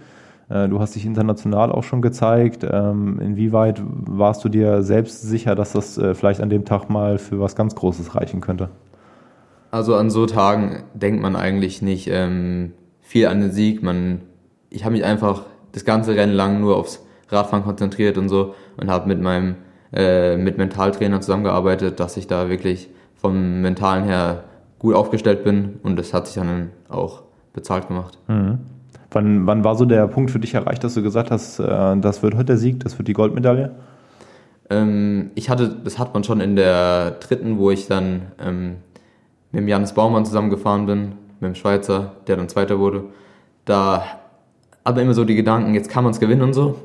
Äh, 0.48 0.70
Du 0.70 0.80
hast 0.80 0.96
dich 0.96 1.06
international 1.06 1.72
auch 1.72 1.84
schon 1.84 2.02
gezeigt. 2.02 2.66
Ähm, 2.70 3.20
Inwieweit 3.20 3.82
warst 3.86 4.46
du 4.46 4.50
dir 4.50 4.84
selbst 4.84 5.22
sicher, 5.24 5.56
dass 5.56 5.74
das 5.74 5.98
äh, 5.98 6.14
vielleicht 6.14 6.40
an 6.40 6.50
dem 6.50 6.64
Tag 6.64 6.90
mal 6.90 7.18
für 7.18 7.42
was 7.42 7.56
ganz 7.58 7.76
Großes 7.76 8.16
reichen 8.16 8.40
könnte? 8.40 8.70
Also 9.72 9.96
an 9.96 10.10
so 10.10 10.26
Tagen 10.26 10.84
denkt 10.94 11.22
man 11.22 11.36
eigentlich 11.36 11.82
nicht 11.82 12.08
ähm, 12.10 12.74
viel 13.02 13.28
an 13.28 13.42
den 13.42 13.52
Sieg. 13.52 13.84
Man, 13.84 14.22
ich 14.70 14.86
habe 14.86 14.94
mich 14.94 15.04
einfach 15.04 15.44
das 15.72 15.86
ganze 15.86 16.16
Rennen 16.16 16.34
lang 16.34 16.60
nur 16.60 16.78
aufs 16.78 17.06
Radfahren 17.30 17.64
konzentriert 17.64 18.18
und 18.18 18.30
so 18.30 18.56
und 18.78 18.90
habe 18.90 19.08
mit 19.08 19.22
meinem 19.22 19.56
äh, 19.94 20.38
mit 20.38 20.58
Mentaltrainer 20.58 21.20
zusammengearbeitet, 21.22 22.00
dass 22.00 22.16
ich 22.18 22.28
da 22.28 22.50
wirklich 22.50 22.90
vom 23.16 23.62
Mentalen 23.62 24.06
her 24.06 24.44
gut 24.80 24.96
aufgestellt 24.96 25.44
bin 25.44 25.80
und 25.84 25.98
das 25.98 26.14
hat 26.14 26.28
sich 26.28 26.36
dann 26.36 26.70
auch 26.90 27.24
bezahlt 27.54 27.88
gemacht. 27.88 28.18
Wann, 29.12 29.46
wann 29.46 29.64
war 29.64 29.76
so 29.76 29.86
der 29.86 30.08
Punkt 30.08 30.32
für 30.32 30.40
dich 30.40 30.54
erreicht, 30.54 30.84
dass 30.84 30.94
du 30.94 31.04
gesagt 31.04 31.32
hast, 31.32 31.60
äh, 31.60 31.98
das 31.98 32.24
wird 32.24 32.36
heute 32.36 32.46
der 32.46 32.58
Sieg, 32.58 32.80
das 32.80 32.98
wird 32.98 33.08
die 33.08 33.14
Goldmedaille? 33.14 33.76
Ähm, 34.70 35.32
ich 35.36 35.50
hatte, 35.50 35.76
das 35.84 36.00
hat 36.00 36.14
man 36.14 36.24
schon 36.24 36.40
in 36.40 36.56
der 36.56 37.12
dritten, 37.12 37.58
wo 37.58 37.70
ich 37.72 37.88
dann 37.88 38.32
ähm, 38.40 38.78
mit 39.52 39.62
dem 39.62 39.68
Janis 39.68 39.94
Baumann 39.94 40.26
zusammengefahren 40.26 40.86
bin, 40.86 41.14
mit 41.42 41.50
dem 41.50 41.56
Schweizer, 41.56 42.14
der 42.28 42.38
dann 42.38 42.48
Zweiter 42.48 42.80
wurde. 42.80 43.04
Da 43.66 44.04
aber 44.84 45.02
immer 45.02 45.14
so 45.14 45.26
die 45.26 45.36
Gedanken, 45.36 45.74
jetzt 45.74 45.90
kann 45.90 46.04
man 46.04 46.12
es 46.12 46.20
gewinnen 46.20 46.42
und 46.42 46.54
so. 46.54 46.76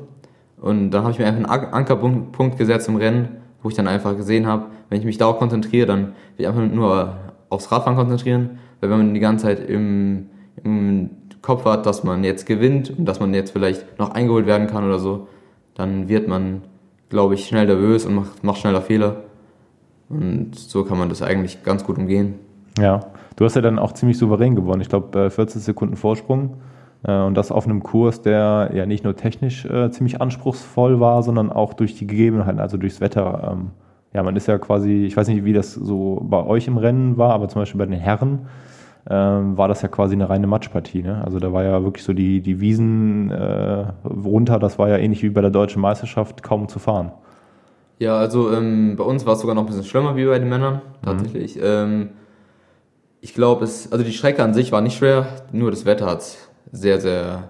Und 0.61 0.91
dann 0.91 1.03
habe 1.03 1.11
ich 1.11 1.19
mir 1.19 1.25
einfach 1.25 1.37
einen 1.37 1.65
An- 1.65 1.73
Ankerpunkt 1.73 2.31
Punkt 2.31 2.57
gesetzt 2.57 2.87
im 2.87 2.95
Rennen, 2.95 3.29
wo 3.61 3.69
ich 3.69 3.75
dann 3.75 3.87
einfach 3.87 4.15
gesehen 4.15 4.47
habe, 4.47 4.65
wenn 4.89 4.99
ich 4.99 5.05
mich 5.05 5.17
darauf 5.17 5.37
konzentriere, 5.37 5.85
dann 5.87 5.99
will 6.05 6.11
ich 6.37 6.47
einfach 6.47 6.63
nur 6.63 7.15
aufs 7.49 7.71
Radfahren 7.71 7.97
konzentrieren. 7.97 8.59
Weil 8.79 8.89
wenn 8.89 8.97
man 8.97 9.13
die 9.13 9.19
ganze 9.19 9.45
Zeit 9.45 9.67
im, 9.69 10.29
im 10.63 11.09
Kopf 11.41 11.65
hat, 11.65 11.85
dass 11.85 12.03
man 12.03 12.23
jetzt 12.23 12.45
gewinnt 12.45 12.91
und 12.97 13.05
dass 13.05 13.19
man 13.19 13.33
jetzt 13.33 13.51
vielleicht 13.51 13.99
noch 13.99 14.11
eingeholt 14.11 14.45
werden 14.45 14.67
kann 14.67 14.83
oder 14.85 14.99
so, 14.99 15.27
dann 15.75 16.09
wird 16.09 16.27
man, 16.27 16.61
glaube 17.09 17.35
ich, 17.35 17.45
schnell 17.47 17.65
nervös 17.67 18.05
und 18.05 18.15
macht, 18.15 18.43
macht 18.43 18.59
schneller 18.59 18.81
Fehler. 18.81 19.23
Und 20.09 20.55
so 20.55 20.83
kann 20.83 20.97
man 20.97 21.09
das 21.09 21.21
eigentlich 21.21 21.63
ganz 21.63 21.83
gut 21.83 21.97
umgehen. 21.97 22.35
Ja, 22.79 23.01
du 23.35 23.45
hast 23.45 23.55
ja 23.55 23.61
dann 23.61 23.79
auch 23.79 23.91
ziemlich 23.93 24.17
souverän 24.17 24.55
gewonnen. 24.55 24.81
Ich 24.81 24.89
glaube, 24.89 25.29
40 25.29 25.61
Sekunden 25.61 25.95
Vorsprung. 25.95 26.55
Äh, 27.03 27.21
Und 27.21 27.35
das 27.35 27.51
auf 27.51 27.65
einem 27.65 27.83
Kurs, 27.83 28.21
der 28.21 28.71
ja 28.73 28.85
nicht 28.85 29.03
nur 29.03 29.15
technisch 29.15 29.65
äh, 29.65 29.91
ziemlich 29.91 30.21
anspruchsvoll 30.21 30.99
war, 30.99 31.23
sondern 31.23 31.51
auch 31.51 31.73
durch 31.73 31.95
die 31.95 32.07
Gegebenheiten, 32.07 32.59
also 32.59 32.77
durchs 32.77 33.01
Wetter. 33.01 33.51
Ähm, 33.53 33.71
ja, 34.13 34.23
man 34.23 34.35
ist 34.35 34.47
ja 34.47 34.57
quasi, 34.57 35.05
ich 35.05 35.15
weiß 35.15 35.27
nicht, 35.27 35.45
wie 35.45 35.53
das 35.53 35.73
so 35.73 36.21
bei 36.23 36.43
euch 36.43 36.67
im 36.67 36.77
Rennen 36.77 37.17
war, 37.17 37.33
aber 37.33 37.49
zum 37.49 37.61
Beispiel 37.61 37.79
bei 37.79 37.85
den 37.85 37.99
Herren 37.99 38.47
ähm, 39.09 39.57
war 39.57 39.67
das 39.67 39.81
ja 39.81 39.87
quasi 39.89 40.15
eine 40.15 40.29
reine 40.29 40.47
Matschpartie. 40.47 41.03
Ne? 41.03 41.21
Also 41.23 41.39
da 41.39 41.53
war 41.53 41.63
ja 41.63 41.83
wirklich 41.83 42.03
so 42.03 42.13
die, 42.13 42.41
die 42.41 42.59
Wiesen 42.59 43.31
äh, 43.31 43.85
runter, 44.03 44.59
das 44.59 44.79
war 44.79 44.89
ja 44.89 44.97
ähnlich 44.97 45.23
wie 45.23 45.29
bei 45.29 45.41
der 45.41 45.51
deutschen 45.51 45.81
Meisterschaft 45.81 46.41
kaum 46.43 46.67
zu 46.67 46.79
fahren. 46.79 47.11
Ja, 47.99 48.17
also 48.17 48.51
ähm, 48.51 48.95
bei 48.95 49.03
uns 49.03 49.25
war 49.25 49.33
es 49.33 49.39
sogar 49.39 49.55
noch 49.55 49.63
ein 49.63 49.67
bisschen 49.67 49.83
schlimmer 49.83 50.15
wie 50.15 50.25
bei 50.25 50.39
den 50.39 50.49
Männern, 50.49 50.81
tatsächlich. 51.03 51.59
Ähm, 51.61 52.09
ich 53.21 53.33
glaube, 53.33 53.63
es, 53.63 53.91
also 53.91 54.03
die 54.03 54.11
Strecke 54.11 54.43
an 54.43 54.53
sich 54.53 54.71
war 54.71 54.81
nicht 54.81 54.97
schwer, 54.97 55.27
nur 55.51 55.71
das 55.71 55.85
Wetter 55.85 56.05
hat 56.05 56.19
es 56.19 56.46
sehr, 56.71 56.99
sehr 56.99 57.49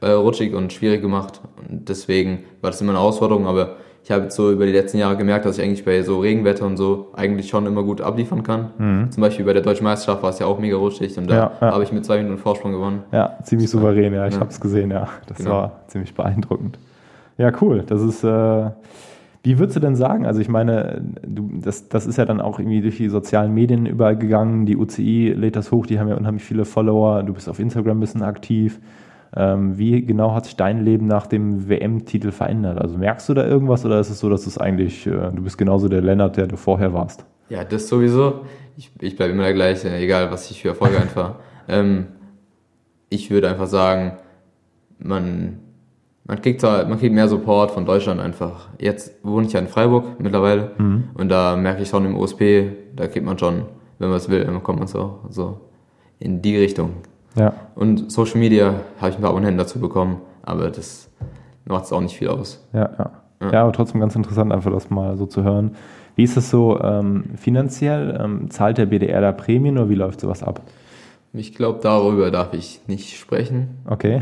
äh, 0.00 0.10
rutschig 0.10 0.54
und 0.54 0.72
schwierig 0.72 1.00
gemacht. 1.02 1.40
Und 1.68 1.88
deswegen 1.88 2.44
war 2.60 2.70
das 2.70 2.80
immer 2.80 2.90
eine 2.92 2.98
Herausforderung, 3.00 3.46
aber 3.46 3.76
ich 4.04 4.10
habe 4.10 4.30
so 4.30 4.50
über 4.50 4.64
die 4.64 4.72
letzten 4.72 4.98
Jahre 4.98 5.16
gemerkt, 5.16 5.44
dass 5.44 5.58
ich 5.58 5.64
eigentlich 5.64 5.84
bei 5.84 6.02
so 6.02 6.20
Regenwetter 6.20 6.64
und 6.64 6.76
so 6.76 7.08
eigentlich 7.14 7.48
schon 7.48 7.66
immer 7.66 7.82
gut 7.82 8.00
abliefern 8.00 8.42
kann. 8.42 8.70
Mhm. 8.78 9.10
Zum 9.10 9.20
Beispiel 9.20 9.44
bei 9.44 9.52
der 9.52 9.62
Deutschen 9.62 9.84
Meisterschaft 9.84 10.22
war 10.22 10.30
es 10.30 10.38
ja 10.38 10.46
auch 10.46 10.58
mega 10.58 10.76
rutschig 10.76 11.16
und 11.18 11.28
da 11.30 11.34
Ja, 11.34 11.52
ja. 11.60 11.72
habe 11.72 11.82
ich 11.82 11.92
mit 11.92 12.04
zwei 12.06 12.16
Minuten 12.18 12.38
Vorsprung 12.38 12.72
gewonnen. 12.72 13.02
Ja, 13.12 13.36
ziemlich 13.42 13.68
souverän, 13.68 14.14
ja. 14.14 14.26
Ich 14.26 14.34
Ja. 14.34 14.40
habe 14.40 14.50
es 14.50 14.60
gesehen, 14.60 14.90
ja. 14.90 15.08
Das 15.26 15.36
Genau. 15.38 15.50
war 15.50 15.80
ziemlich 15.88 16.14
beeindruckend. 16.14 16.78
Ja, 17.36 17.52
cool. 17.60 17.84
Das 17.86 18.00
ist, 18.02 18.24
äh, 18.24 18.70
wie 19.42 19.58
würdest 19.58 19.76
du 19.76 19.80
denn 19.80 19.96
sagen? 19.96 20.26
Also 20.26 20.40
ich 20.40 20.48
meine, 20.48 21.02
du, 21.26 21.50
das, 21.62 21.88
das 21.88 22.06
ist 22.06 22.18
ja 22.18 22.24
dann 22.24 22.40
auch 22.40 22.58
irgendwie 22.58 22.80
durch 22.80 22.96
die 22.96 23.08
sozialen 23.08 23.54
Medien 23.54 23.86
überall 23.86 24.16
gegangen. 24.16 24.66
Die 24.66 24.76
UCI 24.76 25.32
lädt 25.36 25.56
das 25.56 25.70
hoch, 25.70 25.86
die 25.86 26.00
haben 26.00 26.08
ja 26.08 26.16
unheimlich 26.16 26.44
viele 26.44 26.64
Follower. 26.64 27.22
Du 27.22 27.34
bist 27.34 27.48
auf 27.48 27.58
Instagram 27.58 27.98
ein 27.98 28.00
bisschen 28.00 28.22
aktiv. 28.22 28.80
Ähm, 29.36 29.76
wie 29.78 30.04
genau 30.04 30.34
hat 30.34 30.46
sich 30.46 30.56
dein 30.56 30.84
Leben 30.84 31.06
nach 31.06 31.26
dem 31.26 31.68
WM-Titel 31.68 32.30
verändert? 32.30 32.80
Also 32.80 32.96
merkst 32.96 33.28
du 33.28 33.34
da 33.34 33.46
irgendwas 33.46 33.84
oder 33.84 34.00
ist 34.00 34.10
es 34.10 34.20
so, 34.20 34.28
dass 34.30 34.46
es 34.46 34.58
eigentlich, 34.58 35.06
äh, 35.06 35.10
du 35.10 35.42
bist 35.42 35.58
genauso 35.58 35.88
der 35.88 36.00
Lennart, 36.00 36.36
der 36.36 36.46
du 36.46 36.56
vorher 36.56 36.92
warst? 36.92 37.24
Ja, 37.48 37.64
das 37.64 37.88
sowieso. 37.88 38.44
Ich, 38.76 38.90
ich 39.00 39.16
bleibe 39.16 39.32
immer 39.32 39.44
der 39.44 39.54
gleiche, 39.54 39.94
egal 39.94 40.30
was 40.30 40.50
ich 40.50 40.62
für 40.62 40.68
Erfolge 40.68 41.00
einfahre. 41.00 41.36
Ähm, 41.70 42.06
ich 43.10 43.30
würde 43.30 43.50
einfach 43.50 43.66
sagen, 43.66 44.16
man, 44.98 45.58
man, 46.28 46.40
kriegt 46.40 46.60
zwar, 46.60 46.86
man 46.86 46.98
kriegt 46.98 47.14
mehr 47.14 47.26
Support 47.26 47.72
von 47.72 47.84
Deutschland 47.84 48.20
einfach. 48.20 48.68
Jetzt 48.78 49.12
wohne 49.24 49.46
ich 49.46 49.52
ja 49.52 49.60
in 49.60 49.66
Freiburg 49.66 50.20
mittlerweile 50.20 50.70
und 51.14 51.28
da 51.28 51.56
merke 51.56 51.82
ich 51.82 51.88
schon 51.88 52.04
im 52.04 52.16
OSP, 52.16 52.70
da 52.94 53.08
kriegt 53.08 53.26
man 53.26 53.38
schon, 53.38 53.64
wenn 53.98 54.08
man 54.08 54.18
es 54.18 54.28
will, 54.28 54.44
dann 54.44 54.62
kommt 54.62 54.78
man 54.78 54.86
so, 54.86 55.18
so 55.30 55.60
in 56.20 56.40
die 56.40 56.56
Richtung. 56.56 56.90
Ja. 57.34 57.52
Und 57.74 58.12
Social 58.12 58.38
Media 58.38 58.74
habe 59.00 59.10
ich 59.10 59.16
ein 59.16 59.22
paar 59.22 59.30
Abonnenten 59.30 59.58
dazu 59.58 59.80
bekommen, 59.80 60.18
aber 60.42 60.70
das 60.70 61.10
macht 61.64 61.84
es 61.84 61.92
auch 61.92 62.00
nicht 62.00 62.16
viel 62.16 62.28
aus. 62.28 62.64
Ja, 62.72 62.90
ja. 62.98 63.10
Ja. 63.40 63.52
Ja, 63.52 63.62
aber 63.62 63.72
trotzdem 63.72 64.00
ganz 64.00 64.16
interessant, 64.16 64.52
einfach 64.52 64.72
das 64.72 64.90
mal 64.90 65.16
so 65.16 65.26
zu 65.26 65.44
hören. 65.44 65.76
Wie 66.16 66.24
ist 66.24 66.36
es 66.36 66.50
so 66.50 66.80
ähm, 66.80 67.24
finanziell? 67.36 68.18
Ähm, 68.20 68.50
zahlt 68.50 68.78
der 68.78 68.86
BDR 68.86 69.20
da 69.20 69.30
Prämien 69.30 69.78
oder 69.78 69.88
wie 69.88 69.94
läuft 69.94 70.20
sowas 70.20 70.42
ab? 70.42 70.62
Ich 71.32 71.54
glaube, 71.54 71.80
darüber 71.82 72.30
darf 72.30 72.54
ich 72.54 72.80
nicht 72.86 73.16
sprechen. 73.18 73.68
Okay. 73.86 74.20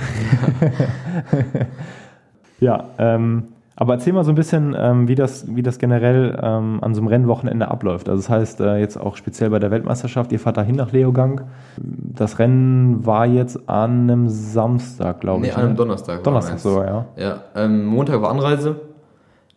ja, 2.61 2.85
ähm, 2.99 3.45
aber 3.79 3.95
erzähl 3.95 4.15
mal 4.15 4.25
so 4.25 4.33
ein 4.33 4.35
bisschen, 4.35 4.75
ähm, 4.79 5.07
wie, 5.07 5.15
das, 5.15 5.55
wie 5.55 5.63
das 5.63 5.79
generell 5.79 6.39
ähm, 6.43 6.79
an 6.81 6.95
so 6.95 7.01
einem 7.03 7.09
Rennwochenende 7.09 7.69
abläuft. 7.69 8.09
Also 8.09 8.23
das 8.23 8.31
heißt, 8.31 8.61
äh, 8.61 8.79
jetzt 8.79 8.97
auch 8.99 9.17
speziell 9.17 9.51
bei 9.51 9.59
der 9.59 9.71
Weltmeisterschaft, 9.71 10.33
ihr 10.33 10.41
fahrt 10.41 10.57
dahin 10.57 10.77
nach 10.77 10.93
Leogang. 10.93 11.43
Das 11.77 12.39
Rennen 12.39 13.05
war 13.05 13.27
jetzt 13.27 13.69
an 13.69 14.11
einem 14.11 14.29
Samstag, 14.31 15.21
glaube 15.21 15.43
Nee, 15.43 15.49
ich. 15.49 15.55
an 15.55 15.61
einem 15.61 15.71
ne? 15.73 15.77
Donnerstag. 15.77 16.25
Donnerstag 16.25 16.59
sogar, 16.59 16.87
ja. 16.87 17.07
Ja, 17.17 17.43
ähm, 17.55 17.85
Montag 17.85 18.23
war 18.23 18.31
Anreise. 18.31 18.77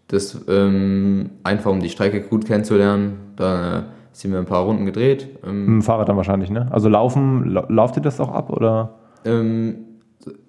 Das 0.10 0.38
ähm, 0.50 1.30
einfach 1.44 1.72
um 1.72 1.80
die 1.80 1.90
Strecke 1.90 2.22
gut 2.22 2.46
kennenzulernen. 2.46 3.14
Da 3.38 3.78
äh, 3.80 3.82
sind 4.20 4.32
wir 4.32 4.40
ein 4.40 4.46
paar 4.46 4.64
Runden 4.64 4.86
gedreht. 4.86 5.28
Ähm, 5.46 5.60
Mit 5.62 5.68
dem 5.68 5.82
Fahrrad 5.82 6.10
dann 6.10 6.18
wahrscheinlich, 6.18 6.50
ne? 6.50 6.68
Also 6.72 6.90
laufen, 6.90 7.46
lau- 7.50 7.66
lauft 7.70 7.96
ihr 7.98 8.02
das 8.02 8.20
auch 8.20 8.32
ab 8.32 8.50
oder? 8.52 8.96
ähm, 9.26 9.86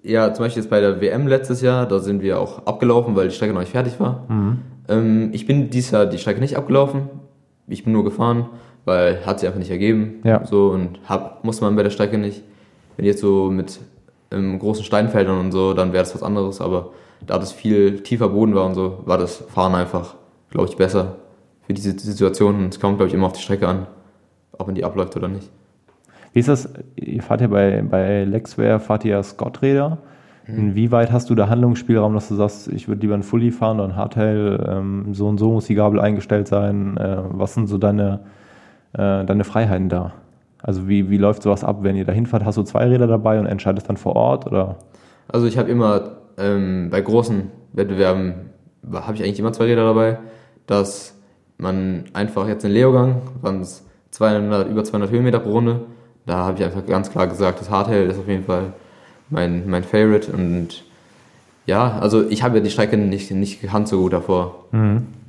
ja, 0.03 0.33
zum 0.33 0.43
Beispiel 0.45 0.61
jetzt 0.63 0.69
bei 0.69 0.81
der 0.81 0.99
WM 0.99 1.27
letztes 1.27 1.61
Jahr, 1.61 1.85
da 1.85 1.99
sind 1.99 2.21
wir 2.21 2.39
auch 2.41 2.65
abgelaufen, 2.65 3.15
weil 3.15 3.29
die 3.29 3.33
Strecke 3.33 3.53
noch 3.53 3.61
nicht 3.61 3.71
fertig 3.71 3.99
war. 4.01 4.25
Mhm. 4.27 4.57
Ähm, 4.89 5.29
ich 5.31 5.47
bin 5.47 5.69
dieses 5.69 5.91
Jahr 5.91 6.05
die 6.05 6.17
Strecke 6.17 6.41
nicht 6.41 6.57
abgelaufen. 6.57 7.03
Ich 7.67 7.85
bin 7.85 7.93
nur 7.93 8.03
gefahren, 8.03 8.47
weil 8.83 9.25
hat 9.25 9.39
sich 9.39 9.47
einfach 9.47 9.59
nicht 9.59 9.71
ergeben. 9.71 10.15
Ja. 10.25 10.45
So 10.45 10.67
und 10.71 10.99
hab, 11.07 11.45
muss 11.45 11.61
man 11.61 11.75
bei 11.77 11.83
der 11.83 11.89
Strecke 11.89 12.17
nicht. 12.17 12.43
Wenn 12.97 13.05
jetzt 13.05 13.21
so 13.21 13.49
mit 13.49 13.79
ähm, 14.31 14.59
großen 14.59 14.83
Steinfeldern 14.83 15.39
und 15.39 15.51
so, 15.53 15.73
dann 15.73 15.93
wäre 15.93 16.03
das 16.03 16.13
was 16.13 16.21
anderes. 16.23 16.59
Aber 16.59 16.89
da 17.25 17.37
das 17.39 17.53
viel 17.53 18.01
tiefer 18.03 18.27
Boden 18.27 18.53
war 18.53 18.65
und 18.65 18.73
so, 18.75 18.99
war 19.05 19.17
das 19.17 19.37
Fahren 19.37 19.73
einfach, 19.75 20.15
glaube 20.49 20.67
ich, 20.67 20.75
besser 20.75 21.15
für 21.71 21.73
diese 21.73 21.97
Situation. 21.97 22.67
Es 22.69 22.79
kommt, 22.79 22.97
glaube 22.97 23.07
ich, 23.07 23.13
immer 23.13 23.27
auf 23.27 23.33
die 23.33 23.41
Strecke 23.41 23.67
an, 23.67 23.87
ob 24.57 24.67
man 24.67 24.75
die 24.75 24.83
abläuft 24.83 25.15
oder 25.15 25.27
nicht. 25.27 25.49
Wie 26.33 26.39
ist 26.39 26.49
das? 26.49 26.69
Ihr 26.95 27.21
fahrt 27.21 27.41
ja 27.41 27.47
bei, 27.47 27.81
bei 27.81 28.23
Lexware, 28.23 28.79
fahrt 28.79 29.05
ihr 29.05 29.11
ja 29.11 29.23
Scott-Räder. 29.23 29.97
Mhm. 30.47 30.57
Inwieweit 30.57 31.11
hast 31.11 31.29
du 31.29 31.35
da 31.35 31.49
Handlungsspielraum, 31.49 32.13
dass 32.13 32.27
du 32.29 32.35
sagst, 32.35 32.67
ich 32.67 32.87
würde 32.87 33.01
lieber 33.01 33.15
ein 33.15 33.23
Fully 33.23 33.51
fahren 33.51 33.79
oder 33.79 33.89
ein 33.89 33.95
Hardtail, 33.95 34.65
ähm, 34.67 35.13
so 35.13 35.27
und 35.27 35.37
so 35.37 35.51
muss 35.51 35.65
die 35.65 35.75
Gabel 35.75 35.99
eingestellt 35.99 36.47
sein? 36.47 36.97
Äh, 36.97 37.17
was 37.31 37.53
sind 37.53 37.67
so 37.67 37.77
deine, 37.77 38.21
äh, 38.93 39.23
deine 39.25 39.43
Freiheiten 39.43 39.89
da? 39.89 40.13
Also 40.61 40.87
wie, 40.87 41.09
wie 41.09 41.17
läuft 41.17 41.43
sowas 41.43 41.63
ab, 41.63 41.79
wenn 41.81 41.95
ihr 41.95 42.05
da 42.05 42.11
hinfahrt? 42.11 42.45
Hast 42.45 42.57
du 42.57 42.63
zwei 42.63 42.85
Räder 42.85 43.07
dabei 43.07 43.39
und 43.39 43.45
entscheidest 43.45 43.89
dann 43.89 43.97
vor 43.97 44.15
Ort? 44.15 44.45
Oder? 44.45 44.77
Also 45.27 45.47
ich 45.47 45.57
habe 45.57 45.69
immer 45.69 46.17
ähm, 46.37 46.89
bei 46.91 47.01
großen 47.01 47.49
Wettbewerben 47.73 48.33
habe 48.93 49.15
ich 49.15 49.23
eigentlich 49.23 49.39
immer 49.39 49.53
zwei 49.53 49.65
Räder 49.65 49.85
dabei, 49.85 50.19
dass 50.65 51.20
man 51.61 52.05
einfach 52.13 52.47
jetzt 52.47 52.65
in 52.65 52.71
Leogang 52.71 53.21
waren 53.41 53.61
es 53.61 53.85
200 54.11 54.69
über 54.69 54.83
200 54.83 55.11
Höhenmeter 55.11 55.39
pro 55.39 55.51
Runde. 55.51 55.81
Da 56.25 56.37
habe 56.37 56.57
ich 56.57 56.63
einfach 56.63 56.85
ganz 56.85 57.11
klar 57.11 57.27
gesagt, 57.27 57.61
das 57.61 57.69
Hardtail 57.69 58.07
ist 58.07 58.19
auf 58.19 58.27
jeden 58.27 58.43
Fall 58.43 58.73
mein 59.29 59.69
mein 59.69 59.83
Favorite 59.83 60.31
und 60.31 60.83
ja, 61.65 61.97
also 61.99 62.27
ich 62.27 62.43
habe 62.43 62.57
ja 62.57 62.63
die 62.63 62.69
Strecke 62.69 62.97
nicht 62.97 63.31
nicht 63.31 63.61
gekannt 63.61 63.87
so 63.87 64.01
gut 64.01 64.13
davor 64.13 64.65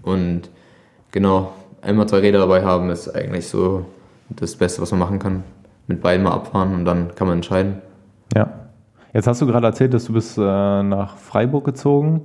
und 0.02 0.42
genau 1.12 1.52
einmal 1.82 2.08
zwei 2.08 2.18
Räder 2.18 2.40
dabei 2.40 2.64
haben 2.64 2.90
ist 2.90 3.08
eigentlich 3.14 3.48
so 3.48 3.86
das 4.30 4.56
Beste, 4.56 4.80
was 4.82 4.90
man 4.90 5.00
machen 5.00 5.18
kann. 5.18 5.44
Mit 5.86 6.00
beiden 6.00 6.22
mal 6.22 6.32
abfahren 6.32 6.74
und 6.74 6.84
dann 6.84 7.14
kann 7.14 7.26
man 7.26 7.38
entscheiden. 7.38 7.82
Ja. 8.34 8.48
Jetzt 9.12 9.26
hast 9.26 9.42
du 9.42 9.46
gerade 9.46 9.66
erzählt, 9.66 9.92
dass 9.92 10.04
du 10.04 10.12
bist 10.14 10.38
äh, 10.38 10.40
nach 10.40 11.16
Freiburg 11.18 11.64
gezogen. 11.64 12.22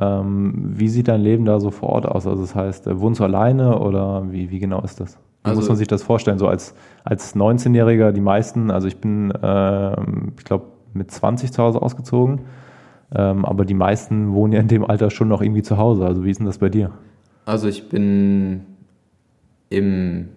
Ähm, 0.00 0.54
wie 0.76 0.88
sieht 0.88 1.08
dein 1.08 1.20
Leben 1.20 1.44
da 1.44 1.60
so 1.60 1.70
vor 1.70 1.90
Ort 1.90 2.06
aus? 2.06 2.26
Also 2.26 2.40
das 2.42 2.54
heißt, 2.54 2.86
äh, 2.86 3.00
wohnst 3.00 3.20
du 3.20 3.24
alleine 3.24 3.78
oder 3.78 4.24
wie, 4.30 4.50
wie 4.50 4.58
genau 4.58 4.80
ist 4.80 5.00
das? 5.00 5.16
Wie 5.44 5.50
Also- 5.50 5.60
muss 5.60 5.68
man 5.68 5.76
sich 5.76 5.88
das 5.88 6.02
vorstellen? 6.02 6.38
So 6.38 6.48
als, 6.48 6.74
als 7.04 7.34
19-Jähriger, 7.36 8.12
die 8.12 8.20
meisten, 8.20 8.70
also 8.70 8.88
ich 8.88 8.98
bin, 8.98 9.32
ähm, 9.42 10.32
ich 10.38 10.44
glaube, 10.44 10.64
mit 10.94 11.10
20 11.10 11.52
zu 11.52 11.62
Hause 11.62 11.82
ausgezogen, 11.82 12.42
ähm, 13.14 13.44
aber 13.44 13.64
die 13.64 13.74
meisten 13.74 14.32
wohnen 14.32 14.52
ja 14.54 14.60
in 14.60 14.68
dem 14.68 14.84
Alter 14.84 15.10
schon 15.10 15.28
noch 15.28 15.42
irgendwie 15.42 15.62
zu 15.62 15.76
Hause. 15.76 16.06
Also 16.06 16.24
wie 16.24 16.30
ist 16.30 16.38
denn 16.38 16.46
das 16.46 16.58
bei 16.58 16.68
dir? 16.70 16.90
Also 17.44 17.68
ich 17.68 17.88
bin 17.88 18.62
im 19.68 20.28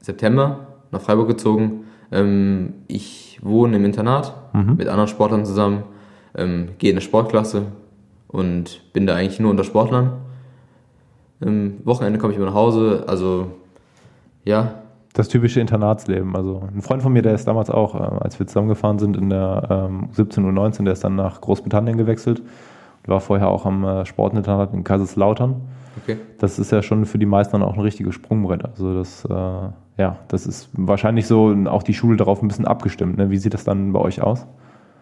September 0.00 0.66
nach 0.90 1.00
Freiburg 1.00 1.28
gezogen. 1.28 1.84
Ähm, 2.10 2.72
ich 2.88 3.38
wohne 3.42 3.76
im 3.76 3.84
Internat 3.84 4.34
mit 4.76 4.88
anderen 4.88 5.06
Sportlern 5.08 5.44
zusammen, 5.44 5.82
ähm, 6.36 6.70
gehe 6.78 6.90
in 6.90 6.94
eine 6.96 7.00
Sportklasse 7.00 7.66
und 8.28 8.92
bin 8.92 9.06
da 9.06 9.14
eigentlich 9.16 9.40
nur 9.40 9.50
unter 9.50 9.64
Sportlern. 9.64 10.12
Ähm, 11.42 11.78
Wochenende 11.84 12.18
komme 12.18 12.32
ich 12.32 12.38
immer 12.38 12.48
nach 12.48 12.54
Hause, 12.54 13.04
also 13.06 13.48
ja, 14.44 14.74
Das 15.14 15.28
typische 15.28 15.60
Internatsleben. 15.60 16.36
Also 16.36 16.62
ein 16.74 16.82
Freund 16.82 17.02
von 17.02 17.12
mir, 17.12 17.22
der 17.22 17.34
ist 17.34 17.46
damals 17.46 17.70
auch, 17.70 17.94
äh, 17.94 17.98
als 17.98 18.38
wir 18.38 18.46
zusammengefahren 18.46 18.98
sind 18.98 19.16
in 19.16 19.30
der 19.30 19.88
ähm, 19.90 20.08
17 20.12 20.44
und 20.44 20.54
19, 20.54 20.84
der 20.84 20.92
ist 20.92 21.04
dann 21.04 21.16
nach 21.16 21.40
Großbritannien 21.40 21.96
gewechselt. 21.96 22.42
War 23.06 23.20
vorher 23.20 23.48
auch 23.48 23.64
am 23.64 23.84
äh, 23.84 24.04
Sportinternat 24.04 24.74
in 24.74 24.84
Kaiserslautern. 24.84 25.62
okay. 26.02 26.18
Das 26.38 26.58
ist 26.58 26.70
ja 26.72 26.82
schon 26.82 27.06
für 27.06 27.18
die 27.18 27.26
meisten 27.26 27.52
dann 27.52 27.62
auch 27.62 27.74
ein 27.74 27.80
richtiges 27.80 28.14
Sprungbrett. 28.14 28.64
Also 28.64 28.94
das, 28.94 29.24
äh, 29.24 29.32
ja, 29.98 30.18
das 30.28 30.46
ist 30.46 30.68
wahrscheinlich 30.74 31.26
so 31.26 31.56
auch 31.66 31.82
die 31.82 31.94
Schule 31.94 32.18
darauf 32.18 32.42
ein 32.42 32.48
bisschen 32.48 32.66
abgestimmt. 32.66 33.16
Ne? 33.16 33.30
Wie 33.30 33.38
sieht 33.38 33.54
das 33.54 33.64
dann 33.64 33.92
bei 33.92 34.00
euch 34.00 34.20
aus? 34.20 34.46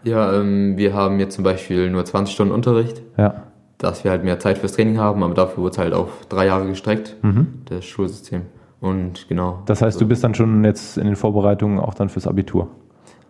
Ja, 0.07 0.33
ähm, 0.41 0.77
wir 0.77 0.95
haben 0.95 1.19
jetzt 1.19 1.35
zum 1.35 1.43
Beispiel 1.45 1.91
nur 1.91 2.05
20 2.05 2.33
Stunden 2.35 2.55
Unterricht, 2.55 3.03
Ja. 3.19 3.43
dass 3.79 4.05
wir 4.05 4.13
halt 4.13 4.23
mehr 4.25 4.39
Zeit 4.39 4.59
fürs 4.59 4.73
Training 4.73 4.99
haben, 4.99 5.23
aber 5.25 5.35
dafür 5.35 5.65
wurde 5.65 5.73
es 5.73 5.79
halt 5.79 5.93
auf 5.95 6.27
drei 6.29 6.47
Jahre 6.47 6.67
gestreckt, 6.67 7.17
Mhm. 7.23 7.49
das 7.67 7.85
Schulsystem. 7.85 8.43
Und 8.81 9.29
genau. 9.29 9.63
Das 9.67 9.83
heißt, 9.83 10.01
du 10.01 10.07
bist 10.07 10.23
dann 10.23 10.35
schon 10.35 10.65
jetzt 10.65 10.97
in 10.97 11.07
den 11.07 11.17
Vorbereitungen 11.17 11.81
auch 11.81 11.95
dann 11.95 12.09
fürs 12.09 12.27
Abitur. 12.29 12.69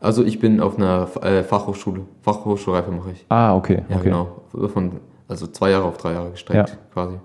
Also 0.00 0.22
ich 0.22 0.38
bin 0.38 0.60
auf 0.60 0.76
einer 0.76 1.08
äh, 1.22 1.42
Fachhochschule. 1.42 2.02
Fachhochschulreife 2.20 2.90
mache 2.90 3.12
ich. 3.12 3.24
Ah, 3.30 3.56
okay. 3.56 3.82
Ja, 3.88 3.96
okay. 3.96 4.04
genau. 4.04 4.42
Von, 4.68 4.92
also 5.28 5.46
zwei 5.46 5.70
Jahre 5.70 5.84
auf 5.84 5.96
drei 5.96 6.12
Jahre 6.12 6.30
gestreckt, 6.32 6.68
Ja. 6.70 6.76
quasi. 6.92 7.16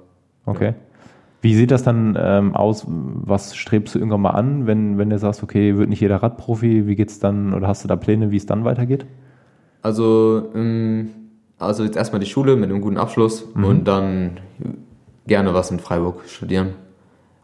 Okay. 0.45 0.75
Wie 1.41 1.55
sieht 1.55 1.71
das 1.71 1.83
dann 1.83 2.17
ähm, 2.21 2.55
aus? 2.55 2.85
Was 2.87 3.55
strebst 3.55 3.95
du 3.95 3.99
irgendwann 3.99 4.21
mal 4.21 4.29
an, 4.31 4.67
wenn, 4.67 4.97
wenn 4.97 5.09
du 5.09 5.17
sagst, 5.17 5.43
okay, 5.43 5.75
wird 5.75 5.89
nicht 5.89 5.99
jeder 5.99 6.17
Radprofi, 6.23 6.87
wie 6.87 6.95
geht's 6.95 7.19
dann, 7.19 7.53
oder 7.53 7.67
hast 7.67 7.83
du 7.83 7.87
da 7.89 7.95
Pläne, 7.97 8.31
wie 8.31 8.37
es 8.37 8.45
dann 8.45 8.63
weitergeht? 8.63 9.05
Also, 9.81 10.49
ähm, 10.55 11.09
also 11.57 11.83
jetzt 11.83 11.95
erstmal 11.97 12.19
die 12.19 12.25
Schule 12.27 12.55
mit 12.55 12.69
einem 12.69 12.81
guten 12.81 12.97
Abschluss 12.97 13.45
Mhm. 13.53 13.63
und 13.65 13.87
dann 13.87 14.37
gerne 15.27 15.53
was 15.53 15.71
in 15.71 15.79
Freiburg 15.79 16.21
studieren. 16.27 16.69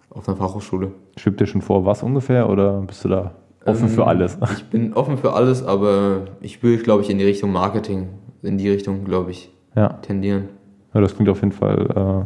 Auf 0.10 0.28
einer 0.28 0.38
Fachhochschule. 0.38 0.92
Schwebt 1.18 1.40
dir 1.40 1.46
schon 1.48 1.62
vor, 1.62 1.86
was 1.86 2.02
ungefähr, 2.04 2.50
oder 2.50 2.82
bist 2.82 3.04
du 3.06 3.10
da 3.10 3.32
offen 3.66 3.84
Ähm, 3.86 3.90
für 3.90 4.08
alles? 4.08 4.38
Ich 4.54 4.66
bin 4.66 4.94
offen 4.94 5.18
für 5.18 5.34
alles, 5.34 5.64
aber 5.64 6.22
ich 6.42 6.64
will, 6.64 6.78
glaube 6.82 7.04
ich, 7.04 7.10
in 7.10 7.18
die 7.20 7.24
Richtung 7.26 7.52
Marketing, 7.52 8.08
in 8.42 8.58
die 8.58 8.70
Richtung, 8.70 9.04
glaube 9.06 9.32
ich, 9.32 9.52
Ja. 9.76 9.90
tendieren. 10.02 10.46
Ja, 10.94 11.02
das 11.02 11.16
klingt 11.16 11.30
auf 11.30 11.42
jeden 11.42 11.52
Fall 11.52 12.26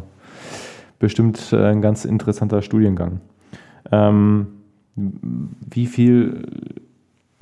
bestimmt 0.98 1.52
äh, 1.52 1.56
ein 1.64 1.82
ganz 1.82 2.04
interessanter 2.06 2.62
Studiengang. 2.62 3.20
Ähm, 3.90 4.46
wie 4.94 5.86
viel 5.86 6.44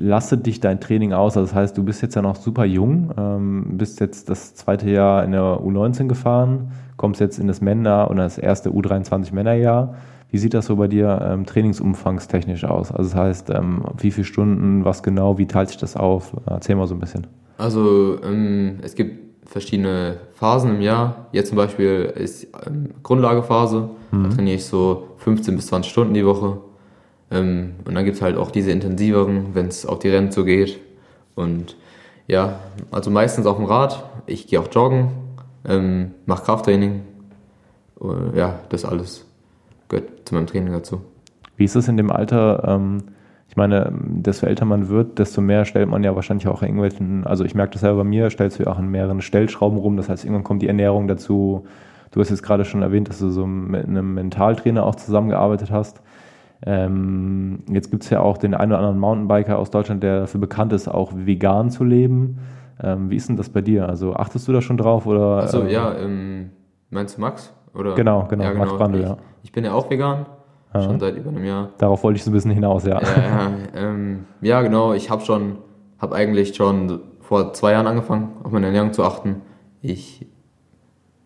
lastet 0.01 0.47
dich 0.47 0.61
dein 0.61 0.81
Training 0.81 1.13
aus? 1.13 1.37
Also 1.37 1.49
das 1.49 1.55
heißt, 1.55 1.79
du 1.79 1.85
bist 1.85 2.03
jetzt 2.03 2.15
ja 2.15 2.23
noch 2.23 2.37
super 2.37 2.65
jung, 2.65 3.13
ähm, 3.17 3.79
bist 3.79 4.01
jetzt 4.01 4.31
das 4.31 4.55
zweite 4.55 4.91
Jahr 4.91 5.25
in 5.25 5.33
der 5.33 5.61
U19 5.61 6.09
gefahren, 6.09 6.73
kommst 6.97 7.21
jetzt 7.21 7.39
in 7.39 7.47
das 7.47 7.61
Männer- 7.61 8.11
oder 8.11 8.23
das 8.23 8.39
erste 8.39 8.71
U23 8.71 9.35
Männerjahr. 9.35 9.95
Wie 10.31 10.39
sieht 10.39 10.55
das 10.55 10.67
so 10.67 10.77
bei 10.77 10.87
dir 10.87 11.21
ähm, 11.25 11.45
trainingsumfangstechnisch 11.45 12.65
aus? 12.65 12.93
Also 12.93 13.11
das 13.11 13.15
heißt, 13.15 13.51
ähm, 13.51 13.85
wie 13.99 14.11
viele 14.11 14.25
Stunden, 14.25 14.85
was 14.85 15.03
genau, 15.03 15.39
wie 15.39 15.47
teilt 15.47 15.69
sich 15.69 15.79
das 15.79 15.97
auf? 15.97 16.33
Erzähl 16.47 16.77
mal 16.77 16.87
so 16.87 16.95
ein 16.95 17.01
bisschen. 17.01 17.27
Also 17.59 18.19
ähm, 18.25 18.79
es 18.83 18.95
gibt 18.95 19.49
verschiedene 19.51 20.17
Phasen 20.35 20.77
im 20.77 20.81
Jahr. 20.81 21.27
Jetzt 21.33 21.49
zum 21.49 21.57
Beispiel 21.57 22.13
ist 22.15 22.47
ähm, 22.67 22.91
Grundlagephase, 23.03 23.91
mhm. 24.13 24.23
da 24.23 24.29
trainiere 24.31 24.57
ich 24.57 24.65
so 24.65 25.09
15 25.19 25.57
bis 25.57 25.67
20 25.67 25.91
Stunden 25.91 26.15
die 26.15 26.25
Woche. 26.25 26.59
Ähm, 27.31 27.75
und 27.85 27.95
dann 27.95 28.05
gibt 28.05 28.17
es 28.17 28.23
halt 28.23 28.37
auch 28.37 28.51
diese 28.51 28.71
intensiveren, 28.71 29.55
wenn 29.55 29.69
es 29.69 29.87
auf 29.87 29.99
die 30.01 30.09
Rennen 30.09 30.33
so 30.33 30.45
geht. 30.45 30.79
Und 31.35 31.77
ja, 32.27 32.61
also 32.91 33.11
meistens 33.11 33.47
auf 33.47 33.57
dem 33.57 33.67
Rad. 33.67 34.05
Ich 34.27 34.47
gehe 34.47 34.61
auch 34.61 34.69
joggen, 34.71 35.09
ähm, 35.67 36.13
mache 36.27 36.45
Krafttraining. 36.45 37.03
Uh, 38.01 38.35
ja, 38.35 38.61
das 38.71 38.87
alles 38.87 39.27
gehört 39.89 40.09
zu 40.25 40.35
meinem 40.35 40.47
Training 40.47 40.73
dazu. 40.73 41.03
Wie 41.57 41.65
ist 41.65 41.77
es 41.77 41.87
in 41.87 41.99
dem 41.99 42.11
Alter? 42.11 42.65
Ähm, 42.67 43.03
ich 43.51 43.57
meine, 43.57 43.93
desto 43.93 44.47
älter 44.47 44.65
man 44.65 44.89
wird, 44.89 45.19
desto 45.19 45.41
mehr 45.41 45.65
stellt 45.65 45.89
man 45.89 46.05
ja 46.05 46.15
wahrscheinlich 46.15 46.47
auch 46.47 46.63
irgendwelchen, 46.63 47.27
also 47.27 47.45
ich 47.45 47.55
merke 47.55 47.73
das 47.73 47.81
selber 47.81 47.99
bei 47.99 48.05
mir, 48.05 48.31
stellst 48.31 48.59
du 48.59 48.63
ja 48.63 48.71
auch 48.71 48.79
in 48.79 48.89
mehreren 48.89 49.21
Stellschrauben 49.21 49.77
rum, 49.77 49.97
das 49.97 50.09
heißt, 50.09 50.25
irgendwann 50.25 50.45
kommt 50.45 50.63
die 50.63 50.69
Ernährung 50.69 51.09
dazu. 51.09 51.67
Du 52.13 52.21
hast 52.21 52.31
jetzt 52.31 52.45
gerade 52.45 52.65
schon 52.65 52.83
erwähnt, 52.83 53.09
dass 53.09 53.19
du 53.19 53.31
so 53.31 53.47
mit 53.47 53.87
einem 53.87 54.15
Mentaltrainer 54.15 54.85
auch 54.87 54.95
zusammengearbeitet 54.95 55.73
hast. 55.73 56.01
Ähm, 56.67 57.61
jetzt 57.71 57.91
gibt 57.91 58.05
es 58.05 58.11
ja 58.11 58.21
auch 58.21 58.37
den 58.37 58.55
einen 58.55 58.73
oder 58.73 58.79
anderen 58.79 58.99
Mountainbiker 58.99 59.59
aus 59.59 59.71
Deutschland, 59.71 60.03
der 60.03 60.21
dafür 60.21 60.41
bekannt 60.41 60.73
ist, 60.73 60.89
auch 60.89 61.13
vegan 61.15 61.71
zu 61.71 61.85
leben. 61.85 62.39
Ähm, 62.83 63.11
wie 63.11 63.17
ist 63.17 63.29
denn 63.29 63.37
das 63.37 63.49
bei 63.49 63.61
dir? 63.63 63.89
Also 63.89 64.15
achtest 64.15 64.47
du 64.49 64.53
da 64.53 64.61
schon 64.61 64.77
drauf? 64.77 65.07
Oder, 65.07 65.39
also 65.39 65.63
äh, 65.63 65.73
ja, 65.73 65.95
ähm, 65.97 66.51
meinst 66.91 67.17
du 67.17 67.21
Max? 67.21 67.53
Oder? 67.75 67.95
Genau, 67.95 68.27
genau, 68.29 68.45
ja, 68.45 68.53
genau. 68.53 68.65
Max 68.65 68.77
Brandl, 68.77 69.03
ja. 69.03 69.17
Ich 69.43 69.53
bin 69.53 69.65
ja 69.65 69.73
auch 69.73 69.89
vegan, 69.91 70.27
ja. 70.75 70.83
schon 70.83 71.01
seit 71.01 71.17
über 71.17 71.31
einem 71.31 71.45
Jahr. 71.45 71.71
Darauf 71.79 72.03
wollte 72.03 72.17
ich 72.17 72.25
so 72.25 72.31
ein 72.31 72.35
bisschen 72.35 72.51
hinaus, 72.51 72.85
ja. 72.85 73.01
Ja, 73.01 73.09
ja, 73.17 73.51
ähm, 73.75 74.25
ja 74.41 74.63
genau. 74.63 74.93
Ich 74.93 75.11
habe 75.11 75.23
schon, 75.23 75.59
habe 75.99 76.15
eigentlich 76.15 76.55
schon 76.55 77.01
vor 77.21 77.53
zwei 77.53 77.73
Jahren 77.73 77.87
angefangen, 77.87 78.33
auf 78.43 78.53
meine 78.53 78.67
Ernährung 78.67 78.93
zu 78.93 79.05
achten. 79.05 79.37
Ich 79.83 80.27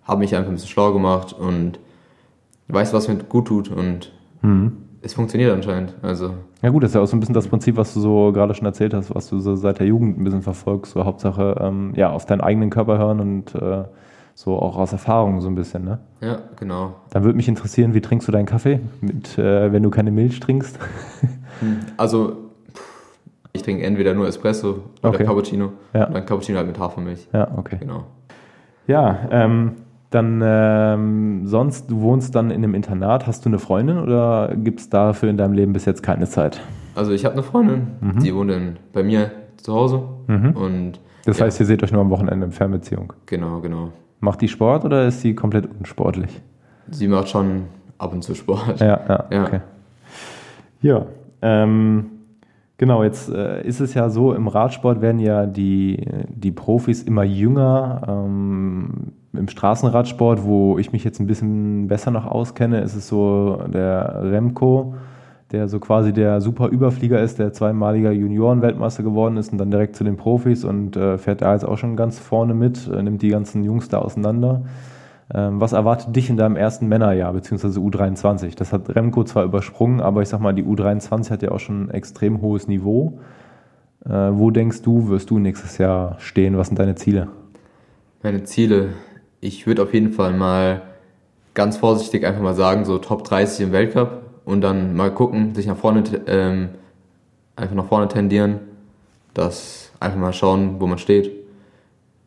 habe 0.04 0.20
mich 0.20 0.36
einfach 0.36 0.50
ein 0.50 0.54
bisschen 0.54 0.68
schlau 0.68 0.92
gemacht 0.92 1.32
und 1.32 1.80
weiß, 2.68 2.92
was 2.92 3.08
mir 3.08 3.16
gut 3.16 3.48
tut 3.48 3.68
und 3.68 4.12
mhm. 4.42 4.83
Es 5.04 5.14
funktioniert 5.14 5.52
anscheinend. 5.52 5.94
Also 6.02 6.34
ja 6.62 6.70
gut, 6.70 6.82
das 6.82 6.90
ist 6.90 6.94
ja 6.94 7.02
auch 7.02 7.06
so 7.06 7.16
ein 7.16 7.20
bisschen 7.20 7.34
das 7.34 7.46
Prinzip, 7.46 7.76
was 7.76 7.92
du 7.94 8.00
so 8.00 8.32
gerade 8.32 8.54
schon 8.54 8.66
erzählt 8.66 8.94
hast, 8.94 9.14
was 9.14 9.28
du 9.28 9.38
so 9.38 9.54
seit 9.54 9.78
der 9.78 9.86
Jugend 9.86 10.18
ein 10.18 10.24
bisschen 10.24 10.42
verfolgst. 10.42 10.92
So 10.92 11.04
Hauptsache 11.04 11.56
ähm, 11.60 11.92
ja 11.94 12.10
auf 12.10 12.24
deinen 12.24 12.40
eigenen 12.40 12.70
Körper 12.70 12.98
hören 12.98 13.20
und 13.20 13.54
äh, 13.54 13.84
so 14.34 14.58
auch 14.58 14.76
aus 14.76 14.92
Erfahrung 14.92 15.40
so 15.40 15.48
ein 15.48 15.54
bisschen, 15.54 15.84
ne? 15.84 15.98
Ja, 16.20 16.38
genau. 16.58 16.94
Dann 17.10 17.22
würde 17.22 17.36
mich 17.36 17.48
interessieren, 17.48 17.94
wie 17.94 18.00
trinkst 18.00 18.26
du 18.26 18.32
deinen 18.32 18.46
Kaffee, 18.46 18.80
mit, 19.00 19.38
äh, 19.38 19.72
wenn 19.72 19.82
du 19.82 19.90
keine 19.90 20.10
Milch 20.10 20.40
trinkst? 20.40 20.78
Hm, 21.60 21.78
also, 21.96 22.36
ich 23.52 23.62
trinke 23.62 23.84
entweder 23.84 24.12
nur 24.12 24.26
Espresso 24.26 24.80
oder 25.02 25.10
okay. 25.10 25.24
Cappuccino. 25.24 25.70
Ja. 25.92 26.06
Und 26.06 26.14
dann 26.14 26.26
Cappuccino 26.26 26.58
halt 26.58 26.66
mit 26.66 26.80
Hafermilch. 26.80 27.28
Ja, 27.32 27.46
okay. 27.56 27.76
Genau. 27.78 28.06
Ja, 28.88 29.20
ähm, 29.30 29.76
dann 30.14 30.40
ähm, 30.44 31.46
sonst, 31.46 31.90
du 31.90 32.00
wohnst 32.00 32.34
dann 32.34 32.50
in 32.50 32.62
einem 32.62 32.74
Internat. 32.74 33.26
Hast 33.26 33.44
du 33.44 33.48
eine 33.48 33.58
Freundin 33.58 33.98
oder 33.98 34.54
gibt 34.56 34.80
es 34.80 34.88
dafür 34.88 35.28
in 35.28 35.36
deinem 35.36 35.52
Leben 35.52 35.72
bis 35.72 35.84
jetzt 35.84 36.02
keine 36.02 36.26
Zeit? 36.26 36.60
Also 36.94 37.12
ich 37.12 37.24
habe 37.24 37.34
eine 37.34 37.42
Freundin, 37.42 37.88
mhm. 38.00 38.20
die 38.20 38.34
wohnt 38.34 38.50
in, 38.50 38.76
bei 38.92 39.02
mir 39.02 39.32
zu 39.56 39.74
Hause. 39.74 40.02
Mhm. 40.28 40.50
Und, 40.52 40.92
das 41.24 41.38
ja. 41.38 41.46
heißt, 41.46 41.58
ihr 41.60 41.66
seht 41.66 41.82
euch 41.82 41.90
nur 41.90 42.00
am 42.00 42.10
Wochenende 42.10 42.46
in 42.46 42.52
Fernbeziehung? 42.52 43.12
Genau, 43.26 43.60
genau. 43.60 43.90
Macht 44.20 44.40
die 44.40 44.48
Sport 44.48 44.84
oder 44.84 45.06
ist 45.06 45.20
sie 45.20 45.34
komplett 45.34 45.68
unsportlich? 45.78 46.40
Sie 46.90 47.08
macht 47.08 47.28
schon 47.28 47.64
ab 47.98 48.12
und 48.12 48.22
zu 48.22 48.34
Sport. 48.34 48.80
Ja, 48.80 49.00
ja, 49.08 49.24
ja. 49.30 49.44
okay. 49.44 49.60
Ja, 50.80 51.06
ähm, 51.42 52.06
genau, 52.76 53.02
jetzt 53.02 53.30
äh, 53.30 53.66
ist 53.66 53.80
es 53.80 53.94
ja 53.94 54.10
so, 54.10 54.34
im 54.34 54.48
Radsport 54.48 55.00
werden 55.00 55.18
ja 55.18 55.46
die, 55.46 56.06
die 56.28 56.52
Profis 56.52 57.02
immer 57.02 57.24
jünger. 57.24 58.02
Ähm, 58.06 59.12
Im 59.36 59.48
Straßenradsport, 59.48 60.44
wo 60.44 60.78
ich 60.78 60.92
mich 60.92 61.04
jetzt 61.04 61.20
ein 61.20 61.26
bisschen 61.26 61.88
besser 61.88 62.10
noch 62.10 62.26
auskenne, 62.26 62.80
ist 62.80 62.94
es 62.94 63.08
so 63.08 63.62
der 63.72 64.20
Remco, 64.22 64.94
der 65.52 65.68
so 65.68 65.78
quasi 65.80 66.12
der 66.12 66.40
super 66.40 66.68
Überflieger 66.68 67.20
ist, 67.20 67.38
der 67.38 67.52
zweimaliger 67.52 68.12
Juniorenweltmeister 68.12 69.02
geworden 69.02 69.36
ist 69.36 69.52
und 69.52 69.58
dann 69.58 69.70
direkt 69.70 69.96
zu 69.96 70.04
den 70.04 70.16
Profis 70.16 70.64
und 70.64 70.96
äh, 70.96 71.18
fährt 71.18 71.42
da 71.42 71.52
jetzt 71.52 71.64
auch 71.64 71.78
schon 71.78 71.96
ganz 71.96 72.18
vorne 72.18 72.54
mit, 72.54 72.88
äh, 72.88 73.02
nimmt 73.02 73.22
die 73.22 73.28
ganzen 73.28 73.64
Jungs 73.64 73.88
da 73.88 73.98
auseinander. 73.98 74.62
Ähm, 75.32 75.60
was 75.60 75.72
erwartet 75.72 76.14
dich 76.14 76.28
in 76.28 76.36
deinem 76.36 76.56
ersten 76.56 76.86
Männerjahr, 76.86 77.32
beziehungsweise 77.32 77.80
U23? 77.80 78.56
Das 78.56 78.72
hat 78.72 78.94
Remco 78.94 79.24
zwar 79.24 79.44
übersprungen, 79.44 80.00
aber 80.00 80.22
ich 80.22 80.28
sag 80.28 80.40
mal, 80.40 80.52
die 80.52 80.64
U23 80.64 81.30
hat 81.30 81.42
ja 81.42 81.50
auch 81.50 81.60
schon 81.60 81.86
ein 81.86 81.90
extrem 81.90 82.42
hohes 82.42 82.68
Niveau. 82.68 83.18
Äh, 84.04 84.10
wo 84.10 84.50
denkst 84.50 84.82
du, 84.82 85.08
wirst 85.08 85.30
du 85.30 85.38
nächstes 85.38 85.78
Jahr 85.78 86.16
stehen? 86.18 86.56
Was 86.58 86.68
sind 86.68 86.78
deine 86.78 86.94
Ziele? 86.94 87.28
Meine 88.22 88.44
Ziele, 88.44 88.90
ich 89.44 89.66
würde 89.66 89.82
auf 89.82 89.92
jeden 89.92 90.10
Fall 90.10 90.32
mal 90.32 90.82
ganz 91.52 91.76
vorsichtig 91.76 92.24
einfach 92.24 92.40
mal 92.40 92.54
sagen, 92.54 92.86
so 92.86 92.96
Top 92.96 93.24
30 93.24 93.66
im 93.66 93.72
Weltcup 93.72 94.22
und 94.46 94.62
dann 94.62 94.96
mal 94.96 95.12
gucken, 95.12 95.54
sich 95.54 95.66
nach 95.66 95.76
vorne, 95.76 96.02
ähm, 96.26 96.70
einfach 97.54 97.74
nach 97.74 97.84
vorne 97.84 98.08
tendieren, 98.08 98.60
das 99.34 99.92
einfach 100.00 100.18
mal 100.18 100.32
schauen, 100.32 100.80
wo 100.80 100.86
man 100.86 100.96
steht. 100.96 101.30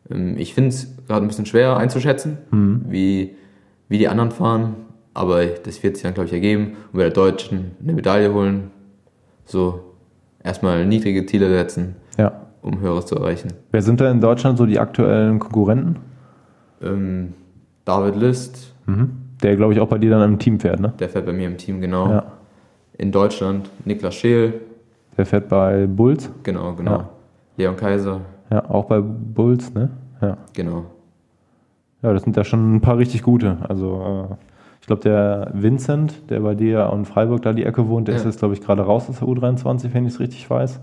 Ähm, 0.08 0.36
ich 0.38 0.54
finde 0.54 0.68
es 0.70 0.94
gerade 1.08 1.26
ein 1.26 1.28
bisschen 1.28 1.44
schwer 1.44 1.76
einzuschätzen, 1.76 2.38
mhm. 2.52 2.84
wie, 2.88 3.34
wie 3.88 3.98
die 3.98 4.06
anderen 4.06 4.30
fahren, 4.30 4.76
aber 5.12 5.44
das 5.44 5.82
wird 5.82 5.96
sich 5.96 6.04
dann, 6.04 6.14
glaube 6.14 6.28
ich, 6.28 6.32
ergeben 6.32 6.76
und 6.92 7.00
wir 7.00 7.06
der 7.06 7.14
Deutschen 7.14 7.72
eine 7.82 7.94
Medaille 7.94 8.32
holen. 8.32 8.70
So 9.44 9.80
erstmal 10.44 10.86
niedrige 10.86 11.26
Ziele 11.26 11.48
setzen, 11.48 11.96
ja. 12.16 12.46
um 12.62 12.78
höheres 12.78 13.06
zu 13.06 13.16
erreichen. 13.16 13.54
Wer 13.72 13.82
sind 13.82 14.00
da 14.00 14.08
in 14.08 14.20
Deutschland 14.20 14.56
so 14.56 14.66
die 14.66 14.78
aktuellen 14.78 15.40
Konkurrenten? 15.40 15.96
Ähm, 16.82 17.34
David 17.84 18.16
List. 18.16 18.74
Mhm. 18.86 19.10
Der, 19.42 19.56
glaube 19.56 19.72
ich, 19.72 19.80
auch 19.80 19.88
bei 19.88 19.98
dir 19.98 20.10
dann 20.10 20.32
im 20.32 20.38
Team 20.38 20.58
fährt, 20.58 20.80
ne? 20.80 20.92
Der 20.98 21.08
fährt 21.08 21.26
bei 21.26 21.32
mir 21.32 21.46
im 21.46 21.56
Team, 21.56 21.80
genau. 21.80 22.10
Ja. 22.10 22.24
In 22.96 23.12
Deutschland 23.12 23.70
Niklas 23.84 24.14
Scheel. 24.14 24.54
Der 25.16 25.26
fährt 25.26 25.48
bei 25.48 25.86
Bulls. 25.86 26.30
Genau, 26.42 26.74
genau. 26.74 26.90
Ja. 26.90 27.08
Leon 27.56 27.76
Kaiser. 27.76 28.20
Ja, 28.50 28.68
auch 28.68 28.86
bei 28.86 29.00
Bulls, 29.00 29.72
ne? 29.74 29.90
Ja. 30.20 30.36
Genau. 30.54 30.86
Ja, 32.02 32.12
das 32.12 32.22
sind 32.22 32.36
ja 32.36 32.44
schon 32.44 32.76
ein 32.76 32.80
paar 32.80 32.98
richtig 32.98 33.22
gute. 33.22 33.58
Also, 33.68 34.28
äh, 34.30 34.34
ich 34.80 34.86
glaube, 34.86 35.02
der 35.02 35.50
Vincent, 35.54 36.30
der 36.30 36.40
bei 36.40 36.54
dir 36.54 36.90
in 36.92 37.04
Freiburg 37.04 37.42
da 37.42 37.52
die 37.52 37.64
Ecke 37.64 37.88
wohnt, 37.88 38.08
der 38.08 38.14
ja. 38.14 38.20
ist 38.20 38.26
jetzt, 38.26 38.38
glaube 38.38 38.54
ich, 38.54 38.60
gerade 38.60 38.82
raus 38.82 39.08
aus 39.08 39.18
der 39.18 39.28
U23, 39.28 39.92
wenn 39.92 40.06
ich 40.06 40.14
es 40.14 40.20
richtig 40.20 40.48
weiß. 40.48 40.80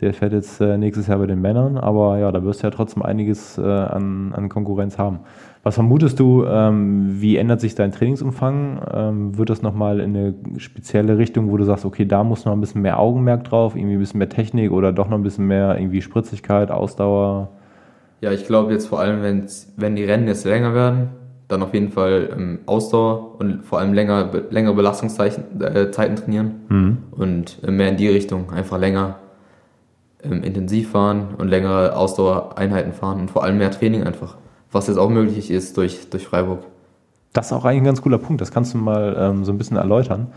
Der 0.00 0.14
fährt 0.14 0.32
jetzt 0.32 0.60
äh, 0.60 0.78
nächstes 0.78 1.08
Jahr 1.08 1.18
bei 1.18 1.26
den 1.26 1.40
Männern, 1.40 1.76
aber 1.76 2.18
ja, 2.18 2.30
da 2.30 2.44
wirst 2.44 2.62
du 2.62 2.68
ja 2.68 2.70
trotzdem 2.70 3.02
einiges 3.02 3.58
äh, 3.58 3.62
an, 3.62 4.32
an 4.32 4.48
Konkurrenz 4.48 4.96
haben. 4.96 5.20
Was 5.64 5.74
vermutest 5.74 6.20
du, 6.20 6.44
ähm, 6.44 7.20
wie 7.20 7.36
ändert 7.36 7.60
sich 7.60 7.74
dein 7.74 7.90
Trainingsumfang? 7.90 8.80
Ähm, 8.94 9.38
wird 9.38 9.50
das 9.50 9.60
nochmal 9.60 9.98
in 9.98 10.16
eine 10.16 10.34
spezielle 10.58 11.18
Richtung, 11.18 11.50
wo 11.50 11.56
du 11.56 11.64
sagst, 11.64 11.84
okay, 11.84 12.04
da 12.04 12.22
muss 12.22 12.44
noch 12.44 12.52
ein 12.52 12.60
bisschen 12.60 12.82
mehr 12.82 13.00
Augenmerk 13.00 13.44
drauf, 13.44 13.74
irgendwie 13.74 13.94
ein 13.94 13.98
bisschen 13.98 14.18
mehr 14.18 14.28
Technik 14.28 14.70
oder 14.70 14.92
doch 14.92 15.08
noch 15.08 15.18
ein 15.18 15.22
bisschen 15.24 15.46
mehr 15.46 15.76
irgendwie 15.78 16.00
Spritzigkeit, 16.00 16.70
Ausdauer? 16.70 17.50
Ja, 18.20 18.30
ich 18.30 18.46
glaube 18.46 18.72
jetzt 18.72 18.86
vor 18.86 19.00
allem, 19.00 19.46
wenn 19.76 19.96
die 19.96 20.04
Rennen 20.04 20.28
jetzt 20.28 20.44
länger 20.44 20.74
werden, 20.74 21.08
dann 21.48 21.62
auf 21.62 21.74
jeden 21.74 21.90
Fall 21.90 22.30
ähm, 22.36 22.58
Ausdauer 22.66 23.40
und 23.40 23.64
vor 23.64 23.80
allem 23.80 23.94
länger, 23.94 24.30
längere 24.50 24.74
Belastungszeiten 24.74 25.60
äh, 25.60 25.90
trainieren 25.90 26.52
mhm. 26.68 26.98
und 27.10 27.58
äh, 27.66 27.70
mehr 27.70 27.88
in 27.88 27.96
die 27.96 28.08
Richtung, 28.08 28.52
einfach 28.52 28.78
länger 28.78 29.16
ähm, 30.22 30.42
intensiv 30.42 30.90
fahren 30.90 31.34
und 31.38 31.48
längere 31.48 31.96
Ausdauereinheiten 31.96 32.92
fahren 32.92 33.20
und 33.20 33.30
vor 33.30 33.44
allem 33.44 33.58
mehr 33.58 33.70
Training 33.70 34.04
einfach 34.04 34.36
was 34.72 34.86
jetzt 34.86 34.98
auch 34.98 35.08
möglich 35.08 35.50
ist 35.50 35.76
durch, 35.76 36.10
durch 36.10 36.26
Freiburg. 36.26 36.60
Das 37.32 37.46
ist 37.46 37.52
auch 37.52 37.64
eigentlich 37.64 37.82
ein 37.82 37.86
ganz 37.86 38.02
cooler 38.02 38.18
Punkt. 38.18 38.40
Das 38.40 38.50
kannst 38.50 38.74
du 38.74 38.78
mal 38.78 39.16
ähm, 39.18 39.44
so 39.44 39.52
ein 39.52 39.58
bisschen 39.58 39.76
erläutern. 39.76 40.28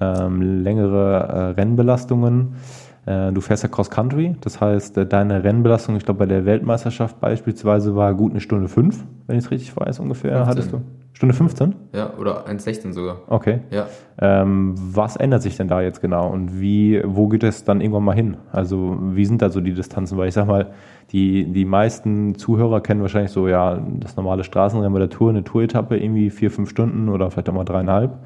Ähm, 0.00 0.62
längere 0.62 1.54
äh, 1.56 1.60
Rennbelastungen. 1.60 2.56
Äh, 3.04 3.32
du 3.32 3.40
fährst 3.40 3.64
ja 3.64 3.68
Cross 3.68 3.90
Country, 3.90 4.36
das 4.40 4.60
heißt, 4.60 4.96
äh, 4.98 5.06
deine 5.06 5.42
Rennbelastung, 5.42 5.96
ich 5.96 6.04
glaube, 6.04 6.18
bei 6.18 6.26
der 6.26 6.44
Weltmeisterschaft 6.44 7.20
beispielsweise 7.20 7.96
war 7.96 8.14
gut 8.14 8.30
eine 8.30 8.40
Stunde 8.40 8.68
fünf, 8.68 9.04
wenn 9.26 9.38
ich 9.38 9.44
es 9.44 9.50
richtig 9.50 9.76
weiß, 9.76 9.98
ungefähr 9.98 10.36
15. 10.36 10.48
hattest 10.48 10.72
du. 10.72 10.82
Stunde 11.14 11.34
15? 11.34 11.74
Ja, 11.92 12.14
oder 12.18 12.46
1,16 12.48 12.92
sogar. 12.92 13.18
Okay. 13.28 13.60
Ja. 13.70 13.86
Ähm, 14.18 14.74
was 14.76 15.16
ändert 15.16 15.42
sich 15.42 15.56
denn 15.56 15.68
da 15.68 15.80
jetzt 15.82 16.00
genau 16.00 16.28
und 16.30 16.60
wie, 16.60 17.02
wo 17.04 17.28
geht 17.28 17.44
es 17.44 17.64
dann 17.64 17.80
irgendwann 17.80 18.04
mal 18.04 18.14
hin? 18.14 18.38
Also, 18.50 18.96
wie 19.00 19.24
sind 19.24 19.42
da 19.42 19.50
so 19.50 19.60
die 19.60 19.74
Distanzen? 19.74 20.16
Weil 20.16 20.28
ich 20.28 20.34
sag 20.34 20.46
mal, 20.46 20.72
die, 21.10 21.44
die 21.52 21.64
meisten 21.64 22.36
Zuhörer 22.36 22.80
kennen 22.80 23.02
wahrscheinlich 23.02 23.30
so, 23.30 23.46
ja, 23.46 23.78
das 24.00 24.16
normale 24.16 24.42
Straßenrennen 24.42 24.92
bei 24.92 25.00
der 25.00 25.10
Tour, 25.10 25.30
eine 25.30 25.44
Touretappe, 25.44 25.96
irgendwie 25.96 26.30
vier, 26.30 26.50
fünf 26.50 26.70
Stunden 26.70 27.08
oder 27.08 27.30
vielleicht 27.30 27.48
auch 27.50 27.54
mal 27.54 27.64
dreieinhalb. 27.64 28.16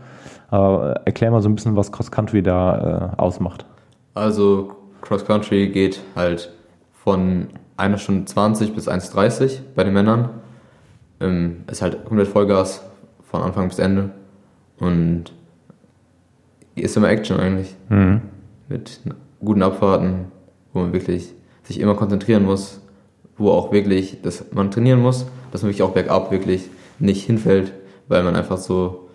Aber 0.48 1.00
erklär 1.04 1.30
mal 1.32 1.42
so 1.42 1.48
ein 1.48 1.54
bisschen, 1.54 1.76
was 1.76 1.90
Cross 1.90 2.10
Country 2.10 2.42
da 2.42 3.12
äh, 3.14 3.20
ausmacht. 3.20 3.66
Also, 4.16 4.74
Cross 5.02 5.26
Country 5.26 5.68
geht 5.68 6.00
halt 6.14 6.50
von 6.94 7.48
einer 7.76 7.98
Stunde 7.98 8.24
20 8.24 8.74
bis 8.74 8.88
1,30 8.88 9.58
bei 9.74 9.84
den 9.84 9.92
Männern. 9.92 10.30
Ähm, 11.20 11.64
ist 11.70 11.82
halt 11.82 12.02
komplett 12.06 12.28
Vollgas 12.28 12.82
von 13.30 13.42
Anfang 13.42 13.68
bis 13.68 13.78
Ende. 13.78 14.10
Und 14.78 15.34
ist 16.76 16.96
immer 16.96 17.10
Action 17.10 17.38
eigentlich. 17.38 17.76
Mhm. 17.90 18.22
Mit 18.70 19.00
guten 19.44 19.62
Abfahrten, 19.62 20.32
wo 20.72 20.80
man 20.80 20.94
wirklich 20.94 21.34
sich 21.64 21.78
immer 21.78 21.94
konzentrieren 21.94 22.44
muss, 22.44 22.80
wo 23.36 23.50
auch 23.50 23.70
wirklich, 23.70 24.22
dass 24.22 24.50
man 24.52 24.70
trainieren 24.70 25.02
muss, 25.02 25.26
dass 25.52 25.60
man 25.60 25.68
wirklich 25.68 25.82
auch 25.82 25.92
bergab 25.92 26.30
wirklich 26.30 26.70
nicht 26.98 27.26
hinfällt, 27.26 27.74
weil 28.08 28.22
man 28.22 28.34
einfach 28.34 28.56
so, 28.56 29.10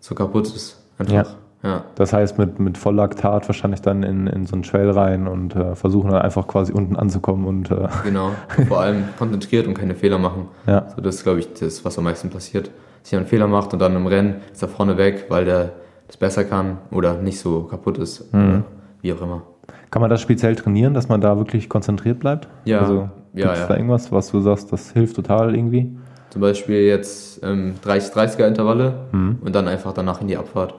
so 0.00 0.14
kaputt 0.14 0.46
ist. 0.46 0.82
Einfach. 0.96 1.12
Ja. 1.12 1.26
Ja. 1.64 1.82
Das 1.96 2.12
heißt, 2.12 2.38
mit, 2.38 2.58
mit 2.60 2.78
Volllaktat 2.78 3.48
wahrscheinlich 3.48 3.80
dann 3.82 4.02
in, 4.02 4.26
in 4.28 4.46
so 4.46 4.52
einen 4.54 4.62
Trail 4.62 4.90
rein 4.90 5.26
und 5.26 5.56
äh, 5.56 5.74
versuchen 5.74 6.10
dann 6.10 6.22
einfach 6.22 6.46
quasi 6.46 6.72
unten 6.72 6.94
anzukommen 6.96 7.46
und 7.46 7.70
äh, 7.70 7.88
Genau. 8.04 8.30
Vor 8.68 8.80
allem 8.80 9.04
konzentriert 9.18 9.66
und 9.66 9.74
keine 9.74 9.94
Fehler 9.94 10.18
machen. 10.18 10.48
ja. 10.66 10.86
So, 10.94 11.00
das 11.00 11.16
ist, 11.16 11.22
glaube 11.24 11.40
ich, 11.40 11.52
das, 11.54 11.84
was 11.84 11.98
am 11.98 12.04
meisten 12.04 12.30
passiert. 12.30 12.70
Dass 13.02 13.10
jemand 13.10 13.24
einen 13.26 13.30
Fehler 13.30 13.46
macht 13.48 13.72
und 13.72 13.80
dann 13.80 13.96
im 13.96 14.06
Rennen 14.06 14.36
ist 14.52 14.62
er 14.62 14.68
vorne 14.68 14.96
weg, 14.96 15.26
weil 15.30 15.44
der 15.44 15.72
das 16.06 16.16
besser 16.18 16.44
kann 16.44 16.78
oder 16.90 17.14
nicht 17.14 17.38
so 17.40 17.62
kaputt 17.62 17.98
ist. 17.98 18.32
Mhm. 18.32 18.64
Wie 19.00 19.12
auch 19.12 19.20
immer. 19.22 19.42
Kann 19.90 20.00
man 20.02 20.10
das 20.10 20.20
speziell 20.20 20.54
trainieren, 20.56 20.92
dass 20.94 21.08
man 21.08 21.20
da 21.20 21.36
wirklich 21.38 21.68
konzentriert 21.68 22.18
bleibt? 22.20 22.48
Ja, 22.64 22.80
Also, 22.80 23.08
ja, 23.32 23.46
gibt's 23.46 23.60
ja. 23.60 23.66
da 23.68 23.74
irgendwas, 23.76 24.12
was 24.12 24.30
du 24.30 24.40
sagst, 24.40 24.70
das 24.72 24.90
hilft 24.92 25.16
total 25.16 25.54
irgendwie? 25.54 25.96
Zum 26.30 26.40
Beispiel 26.42 26.80
jetzt 26.82 27.42
ähm, 27.44 27.74
30-30er 27.84 28.46
Intervalle 28.46 28.94
Mhm. 29.12 29.38
und 29.44 29.54
dann 29.54 29.68
einfach 29.68 29.92
danach 29.92 30.20
in 30.20 30.26
die 30.28 30.36
Abfahrt. 30.36 30.74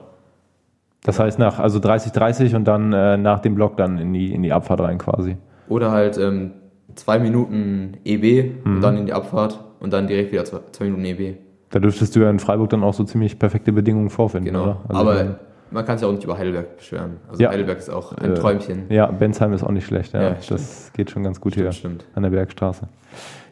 Das 1.06 1.18
heißt 1.20 1.38
nach, 1.38 1.58
also 1.60 1.78
30, 1.78 2.12
30 2.12 2.54
und 2.56 2.64
dann 2.64 2.92
äh, 2.92 3.16
nach 3.16 3.38
dem 3.40 3.54
Block 3.54 3.76
dann 3.76 3.96
in 3.98 4.12
die, 4.12 4.34
in 4.34 4.42
die 4.42 4.52
Abfahrt 4.52 4.80
rein 4.80 4.98
quasi. 4.98 5.36
Oder 5.68 5.90
halt 5.92 6.18
ähm, 6.18 6.50
zwei 6.96 7.18
Minuten 7.18 7.94
EB 8.04 8.56
Mhm. 8.64 8.74
und 8.76 8.80
dann 8.82 8.96
in 8.98 9.06
die 9.06 9.12
Abfahrt 9.12 9.62
und 9.80 9.92
dann 9.92 10.06
direkt 10.08 10.32
wieder 10.32 10.44
zwei, 10.44 10.58
zwei 10.72 10.86
Minuten 10.86 11.04
EB. 11.04 11.36
Da 11.70 11.78
dürftest 11.78 12.14
du 12.16 12.20
ja 12.20 12.30
in 12.30 12.38
Freiburg 12.38 12.70
dann 12.70 12.82
auch 12.82 12.94
so 12.94 13.04
ziemlich 13.04 13.38
perfekte 13.38 13.72
Bedingungen 13.72 14.10
vorfinden, 14.10 14.52
Genau. 14.52 14.62
oder? 14.64 14.80
Also 14.88 15.00
Aber 15.00 15.38
man 15.70 15.84
kann 15.84 15.98
sich 15.98 16.06
auch 16.06 16.12
nicht 16.12 16.24
über 16.24 16.38
Heidelberg 16.38 16.76
beschweren. 16.76 17.18
Also 17.28 17.42
Ja. 17.42 17.50
Heidelberg 17.50 17.78
ist 17.78 17.90
auch 17.90 18.12
ein 18.12 18.32
Äh, 18.32 18.34
Träumchen. 18.34 18.86
ja, 18.88 19.06
Bensheim 19.06 19.52
ist 19.52 19.62
auch 19.64 19.70
nicht 19.72 19.86
schlecht, 19.86 20.12
ja. 20.12 20.22
Ja, 20.22 20.36
das 20.48 20.92
geht 20.92 21.10
schon 21.10 21.22
ganz 21.22 21.40
gut 21.40 21.52
Stimmt, 21.52 21.64
hier 21.66 21.72
stimmt. 21.72 22.04
an 22.14 22.22
der 22.24 22.30
Bergstraße. 22.30 22.88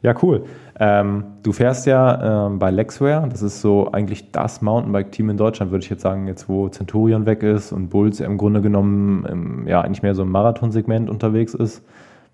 Ja, 0.05 0.14
cool. 0.23 0.45
Ähm, 0.79 1.25
du 1.43 1.53
fährst 1.53 1.87
ja 1.87 2.47
ähm, 2.47 2.59
bei 2.59 2.71
Lexware, 2.71 3.27
das 3.27 3.40
ist 3.40 3.62
so 3.62 3.90
eigentlich 3.90 4.33
das 4.33 4.61
Mountainbike-Team 4.61 5.31
in 5.31 5.38
Deutschland, 5.38 5.73
würde 5.73 5.83
ich 5.83 5.88
jetzt 5.88 6.03
sagen, 6.03 6.29
jetzt 6.29 6.47
wo 6.47 6.69
Centurion 6.69 7.25
weg 7.25 7.43
ist 7.43 7.73
und 7.73 7.88
Bulls 7.88 8.21
im 8.21 8.37
Grunde 8.37 8.61
genommen 8.61 9.25
im, 9.25 9.67
ja 9.67 9.81
eigentlich 9.81 10.03
mehr 10.03 10.14
so 10.14 10.21
im 10.21 10.31
Marathonsegment 10.31 11.09
unterwegs 11.09 11.55
ist. 11.55 11.83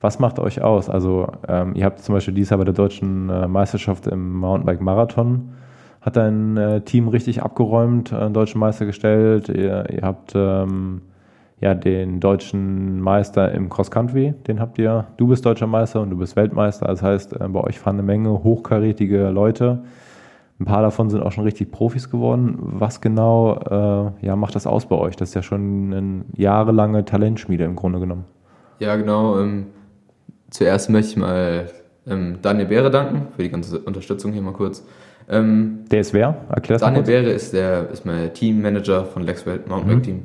Was 0.01 0.19
macht 0.19 0.41
euch 0.41 0.63
aus? 0.63 0.91
Also 0.91 1.29
ähm, 1.47 1.77
ihr 1.77 1.85
habt 1.85 2.01
zum 2.01 2.17
Beispiel 2.17 2.35
dieses 2.35 2.51
Jahr 2.51 2.59
bei 2.59 2.65
der 2.65 2.75
deutschen 2.75 3.31
äh, 3.31 3.47
Meisterschaft 3.47 4.09
im 4.09 4.41
Mountainbike-Marathon 4.41 5.53
hat 6.01 6.17
dein 6.17 6.57
äh, 6.57 6.81
Team 6.81 7.07
richtig 7.07 7.41
abgeräumt, 7.41 8.11
äh, 8.11 8.31
deutschen 8.31 8.59
Meister 8.59 8.85
gestellt. 8.85 9.49
Ihr, 9.49 9.89
ihr 9.91 10.03
habt 10.03 10.33
ähm, 10.35 11.03
ja 11.61 11.75
den 11.75 12.21
deutschen 12.21 13.01
Meister 13.01 13.53
im 13.53 13.69
Cross 13.69 13.91
Country, 13.91 14.35
den 14.47 14.61
habt 14.61 14.79
ihr. 14.79 15.07
Du 15.17 15.29
bist 15.29 15.45
deutscher 15.45 15.67
Meister 15.67 16.01
und 16.01 16.11
du 16.11 16.17
bist 16.17 16.37
Weltmeister. 16.37 16.87
Das 16.87 17.03
heißt, 17.03 17.41
äh, 17.41 17.49
bei 17.49 17.61
euch 17.61 17.79
fahren 17.79 17.97
eine 17.97 18.03
Menge 18.03 18.43
hochkarätige 18.43 19.29
Leute. 19.29 19.83
Ein 20.59 20.67
paar 20.67 20.83
davon 20.83 21.09
sind 21.09 21.23
auch 21.23 21.33
schon 21.33 21.45
richtig 21.45 21.71
Profis 21.71 22.11
geworden. 22.11 22.59
Was 22.61 23.01
genau 23.01 24.13
äh, 24.21 24.27
ja, 24.27 24.37
macht 24.37 24.55
das 24.55 24.67
aus 24.67 24.87
bei 24.87 24.97
euch? 24.97 25.17
Das 25.17 25.31
ist 25.31 25.35
ja 25.35 25.43
schon 25.43 25.93
eine 25.93 26.25
jahrelange 26.37 27.05
Talentschmiede 27.05 27.65
im 27.65 27.77
Grunde 27.77 28.01
genommen. 28.01 28.25
Ja, 28.79 28.97
genau. 28.97 29.39
Ähm, 29.39 29.67
zuerst 30.51 30.91
möchte 30.91 31.13
ich 31.13 31.17
mal 31.17 31.71
ähm, 32.07 32.39
Daniel 32.43 32.67
Beere 32.67 32.91
danken 32.91 33.29
für 33.37 33.43
die 33.43 33.51
ganze 33.51 33.79
Unterstützung 33.79 34.33
hier 34.33 34.43
mal 34.43 34.53
kurz. 34.53 34.87
Ähm, 35.31 35.81
Der 35.91 36.01
ist 36.01 36.13
wer? 36.13 36.37
Erklär's 36.51 36.83
mal 36.83 36.89
Daniel. 36.89 37.05
Beere 37.05 37.31
ist, 37.31 37.53
der, 37.53 37.89
ist 37.91 38.05
mein 38.05 38.33
Teammanager 38.33 39.05
von 39.05 39.23
Lexwell 39.23 39.61
Mountainbike 39.67 40.03
Team. 40.03 40.23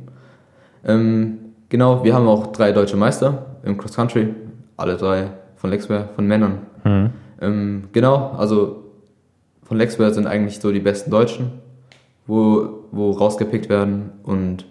Ähm, 0.85 1.39
genau, 1.69 2.03
wir 2.03 2.13
haben 2.13 2.27
auch 2.27 2.47
drei 2.47 2.71
deutsche 2.71 2.97
Meister 2.97 3.45
im 3.63 3.77
Cross 3.77 3.95
Country. 3.95 4.33
Alle 4.77 4.97
drei 4.97 5.29
von 5.55 5.69
Lexware, 5.69 6.09
von 6.15 6.27
Männern. 6.27 6.59
Mhm. 6.83 7.09
Ähm, 7.41 7.83
genau, 7.91 8.31
also 8.37 8.83
von 9.63 9.77
Lexware 9.77 10.13
sind 10.13 10.27
eigentlich 10.27 10.59
so 10.59 10.71
die 10.71 10.79
besten 10.79 11.11
Deutschen, 11.11 11.51
wo, 12.27 12.67
wo 12.91 13.11
rausgepickt 13.11 13.69
werden 13.69 14.11
und 14.23 14.65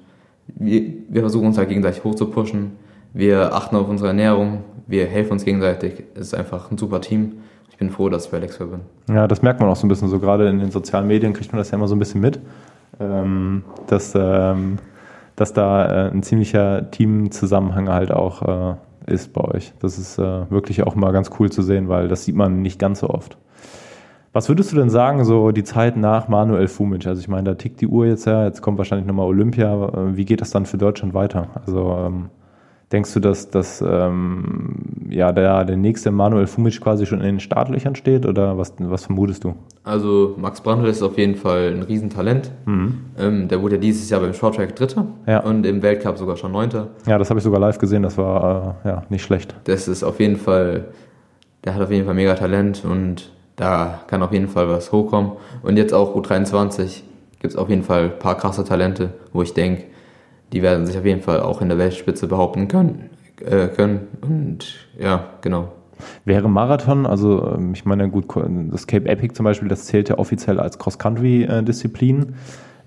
wir, 0.46 0.82
wir 1.08 1.22
versuchen 1.22 1.46
uns 1.46 1.58
halt 1.58 1.68
gegenseitig 1.68 2.04
hochzupushen. 2.04 2.72
Wir 3.12 3.54
achten 3.54 3.76
auf 3.76 3.88
unsere 3.88 4.08
Ernährung, 4.08 4.64
wir 4.86 5.06
helfen 5.06 5.32
uns 5.32 5.44
gegenseitig. 5.44 6.04
Es 6.14 6.28
ist 6.28 6.34
einfach 6.34 6.70
ein 6.70 6.78
super 6.78 7.00
Team. 7.00 7.34
Ich 7.70 7.76
bin 7.76 7.90
froh, 7.90 8.08
dass 8.08 8.26
ich 8.26 8.30
bei 8.30 8.38
Lexware 8.38 8.70
bin. 8.70 9.14
Ja, 9.14 9.26
das 9.26 9.42
merkt 9.42 9.60
man 9.60 9.68
auch 9.68 9.76
so 9.76 9.86
ein 9.86 9.88
bisschen. 9.88 10.08
So 10.08 10.20
gerade 10.20 10.48
in 10.48 10.60
den 10.60 10.70
sozialen 10.70 11.08
Medien 11.08 11.32
kriegt 11.32 11.52
man 11.52 11.58
das 11.58 11.70
ja 11.70 11.78
immer 11.78 11.88
so 11.88 11.96
ein 11.96 11.98
bisschen 11.98 12.20
mit, 12.20 12.38
ähm, 13.00 13.64
dass, 13.88 14.14
ähm, 14.14 14.78
dass 15.36 15.52
da 15.52 16.06
äh, 16.06 16.10
ein 16.10 16.22
ziemlicher 16.22 16.90
Teamzusammenhang 16.90 17.88
halt 17.88 18.12
auch 18.12 18.42
äh, 18.42 19.12
ist 19.12 19.32
bei 19.32 19.42
euch. 19.42 19.72
Das 19.80 19.98
ist 19.98 20.18
äh, 20.18 20.50
wirklich 20.50 20.82
auch 20.82 20.94
mal 20.94 21.12
ganz 21.12 21.30
cool 21.38 21.50
zu 21.50 21.62
sehen, 21.62 21.88
weil 21.88 22.08
das 22.08 22.24
sieht 22.24 22.36
man 22.36 22.62
nicht 22.62 22.78
ganz 22.78 23.00
so 23.00 23.10
oft. 23.10 23.36
Was 24.32 24.48
würdest 24.48 24.72
du 24.72 24.76
denn 24.76 24.90
sagen, 24.90 25.24
so 25.24 25.52
die 25.52 25.62
Zeit 25.62 25.96
nach 25.96 26.28
Manuel 26.28 26.66
Fumic? 26.66 27.06
Also 27.06 27.20
ich 27.20 27.28
meine, 27.28 27.44
da 27.50 27.54
tickt 27.54 27.80
die 27.80 27.86
Uhr 27.86 28.06
jetzt 28.06 28.26
ja, 28.26 28.44
jetzt 28.44 28.62
kommt 28.62 28.78
wahrscheinlich 28.78 29.06
nochmal 29.06 29.26
Olympia. 29.26 29.88
Äh, 29.88 30.16
Wie 30.16 30.24
geht 30.24 30.40
das 30.40 30.50
dann 30.50 30.66
für 30.66 30.78
Deutschland 30.78 31.14
weiter? 31.14 31.48
Also 31.66 31.96
ähm, 31.98 32.30
denkst 32.94 33.12
du, 33.12 33.20
dass, 33.20 33.50
dass 33.50 33.84
ähm, 33.86 34.76
ja, 35.10 35.32
der, 35.32 35.64
der 35.64 35.76
nächste 35.76 36.10
Manuel 36.10 36.46
Fumic 36.46 36.80
quasi 36.80 37.04
schon 37.04 37.18
in 37.20 37.26
den 37.26 37.40
Startlöchern 37.40 37.94
steht 37.96 38.24
oder 38.24 38.56
was, 38.56 38.72
was 38.78 39.04
vermutest 39.04 39.44
du? 39.44 39.54
Also 39.82 40.34
Max 40.38 40.62
Brandl 40.62 40.86
ist 40.88 41.02
auf 41.02 41.18
jeden 41.18 41.34
Fall 41.34 41.74
ein 41.76 41.82
Riesentalent. 41.82 42.50
Ähm, 42.66 43.48
der 43.48 43.60
wurde 43.60 43.74
ja 43.74 43.80
dieses 43.80 44.08
Jahr 44.08 44.20
beim 44.20 44.32
Shorttrack 44.32 44.74
Dritter 44.76 45.06
Ja. 45.26 45.40
und 45.40 45.66
im 45.66 45.82
Weltcup 45.82 46.16
sogar 46.16 46.36
schon 46.38 46.52
Neunter. 46.52 46.88
Ja, 47.06 47.18
das 47.18 47.28
habe 47.28 47.38
ich 47.38 47.44
sogar 47.44 47.60
live 47.60 47.76
gesehen, 47.78 48.02
das 48.02 48.16
war 48.16 48.76
äh, 48.84 48.88
ja 48.88 49.02
nicht 49.10 49.22
schlecht. 49.24 49.54
Das 49.64 49.88
ist 49.88 50.02
auf 50.02 50.20
jeden 50.20 50.36
Fall, 50.36 50.86
der 51.64 51.74
hat 51.74 51.82
auf 51.82 51.90
jeden 51.90 52.06
Fall 52.06 52.14
mega 52.14 52.34
Talent 52.34 52.82
und 52.88 53.30
da 53.56 54.00
kann 54.06 54.22
auf 54.22 54.32
jeden 54.32 54.48
Fall 54.48 54.68
was 54.68 54.90
hochkommen. 54.92 55.32
Und 55.62 55.76
jetzt 55.76 55.92
auch 55.92 56.16
U23 56.16 57.02
gibt 57.40 57.52
es 57.52 57.56
auf 57.56 57.68
jeden 57.68 57.82
Fall 57.82 58.04
ein 58.04 58.18
paar 58.18 58.36
krasse 58.36 58.64
Talente, 58.64 59.10
wo 59.32 59.42
ich 59.42 59.52
denke, 59.52 59.84
die 60.52 60.62
werden 60.62 60.86
sich 60.86 60.98
auf 60.98 61.04
jeden 61.04 61.22
Fall 61.22 61.40
auch 61.40 61.60
in 61.60 61.68
der 61.68 61.78
Weltspitze 61.78 62.26
behaupten 62.26 62.68
können. 62.68 63.10
Äh, 63.40 63.68
können. 63.68 64.08
Und 64.20 64.74
ja, 64.98 65.24
genau. 65.40 65.72
Wäre 66.24 66.48
Marathon, 66.48 67.06
also 67.06 67.54
ähm, 67.54 67.72
ich 67.74 67.84
meine, 67.84 68.08
gut, 68.08 68.26
das 68.70 68.86
Cape 68.86 69.08
Epic 69.08 69.34
zum 69.34 69.44
Beispiel, 69.44 69.68
das 69.68 69.86
zählt 69.86 70.08
ja 70.08 70.18
offiziell 70.18 70.60
als 70.60 70.78
Cross-Country-Disziplin. 70.78 72.34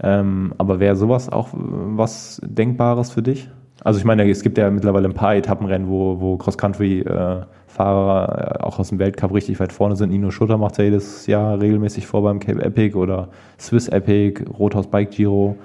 Ähm, 0.01 0.53
aber 0.57 0.79
wäre 0.79 0.95
sowas 0.95 1.29
auch 1.29 1.53
äh, 1.53 1.57
was 1.57 2.41
Denkbares 2.45 3.11
für 3.11 3.21
dich? 3.21 3.49
Also 3.83 3.99
ich 3.99 4.05
meine, 4.05 4.29
es 4.29 4.41
gibt 4.41 4.57
ja 4.57 4.69
mittlerweile 4.69 5.07
ein 5.07 5.13
paar 5.13 5.35
Etappenrennen, 5.35 5.87
wo, 5.87 6.19
wo 6.19 6.37
Cross-Country-Fahrer 6.37 8.59
äh, 8.59 8.63
auch 8.63 8.79
aus 8.79 8.89
dem 8.89 8.99
Weltcup 8.99 9.33
richtig 9.33 9.59
weit 9.59 9.73
vorne 9.73 9.95
sind. 9.95 10.11
Nino 10.11 10.31
Schutter 10.31 10.57
macht 10.57 10.77
ja 10.77 10.85
jedes 10.85 11.27
Jahr 11.27 11.59
regelmäßig 11.59 12.07
vor 12.07 12.23
beim 12.23 12.39
Cape 12.39 12.61
Epic 12.61 12.95
oder 12.95 13.29
Swiss 13.59 13.87
Epic, 13.87 14.43
Rothaus 14.57 14.87
Bike 14.87 15.11
Giro. 15.11 15.55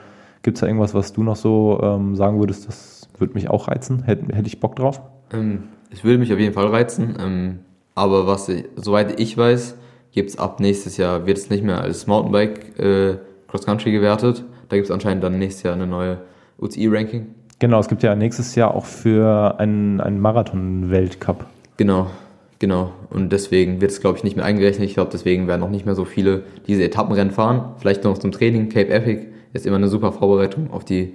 Gibt 0.42 0.56
es 0.56 0.60
da 0.60 0.66
irgendwas, 0.66 0.94
was 0.94 1.12
du 1.12 1.22
noch 1.22 1.36
so 1.36 1.80
ähm, 1.82 2.16
sagen 2.16 2.38
würdest, 2.40 2.66
das 2.68 3.08
würde 3.18 3.34
mich 3.34 3.48
auch 3.48 3.68
reizen? 3.68 4.02
Hätte 4.02 4.34
hätte 4.34 4.48
ich 4.48 4.58
Bock 4.60 4.76
drauf? 4.76 5.00
Ähm, 5.32 5.64
es 5.90 6.04
würde 6.04 6.18
mich 6.18 6.32
auf 6.32 6.38
jeden 6.38 6.54
Fall 6.54 6.66
reizen. 6.66 7.16
Ähm, 7.20 7.58
aber 7.94 8.26
was 8.26 8.48
ich, 8.48 8.64
soweit 8.76 9.20
ich 9.20 9.36
weiß, 9.36 9.76
gibt 10.10 10.30
es 10.30 10.38
ab 10.38 10.60
nächstes 10.60 10.96
Jahr, 10.96 11.26
wird 11.26 11.38
es 11.38 11.50
nicht 11.50 11.62
mehr 11.62 11.80
als 11.80 12.06
Mountainbike 12.06 12.78
äh, 12.78 13.16
Cross-Country 13.48 13.92
gewertet. 13.92 14.44
Da 14.68 14.76
gibt 14.76 14.86
es 14.86 14.90
anscheinend 14.90 15.22
dann 15.22 15.38
nächstes 15.38 15.62
Jahr 15.62 15.74
eine 15.74 15.86
neue 15.86 16.18
UCI-Ranking. 16.58 17.26
Genau, 17.58 17.78
es 17.78 17.88
gibt 17.88 18.02
ja 18.02 18.14
nächstes 18.16 18.54
Jahr 18.54 18.74
auch 18.74 18.86
für 18.86 19.60
einen, 19.60 20.00
einen 20.00 20.18
Marathon-Weltcup. 20.20 21.46
Genau, 21.76 22.08
genau. 22.58 22.92
Und 23.10 23.30
deswegen 23.30 23.80
wird 23.80 23.90
es, 23.92 24.00
glaube 24.00 24.18
ich, 24.18 24.24
nicht 24.24 24.36
mehr 24.36 24.44
eingerechnet. 24.44 24.88
Ich 24.88 24.94
glaube, 24.94 25.10
deswegen 25.12 25.46
werden 25.46 25.62
auch 25.62 25.70
nicht 25.70 25.86
mehr 25.86 25.94
so 25.94 26.04
viele 26.04 26.42
diese 26.66 26.82
Etappenrennen 26.82 27.32
fahren. 27.32 27.74
Vielleicht 27.78 28.04
noch 28.04 28.18
zum 28.18 28.32
Training. 28.32 28.68
Cape 28.68 28.88
Epic 28.88 29.26
ist 29.52 29.66
immer 29.66 29.76
eine 29.76 29.88
super 29.88 30.12
Vorbereitung 30.12 30.70
auf 30.70 30.84
die, 30.84 31.14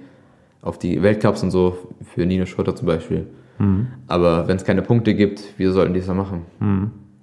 auf 0.62 0.78
die 0.78 1.02
Weltcups 1.02 1.42
und 1.42 1.50
so, 1.50 1.76
für 2.14 2.26
Nino 2.26 2.46
Schurter 2.46 2.74
zum 2.74 2.86
Beispiel. 2.86 3.26
Aber 4.06 4.46
wenn 4.46 4.56
es 4.56 4.64
keine 4.64 4.82
Punkte 4.82 5.14
gibt, 5.14 5.42
wieso 5.56 5.72
sollten 5.72 5.92
die 5.92 6.00
es 6.00 6.06
dann 6.06 6.16
machen? 6.16 6.42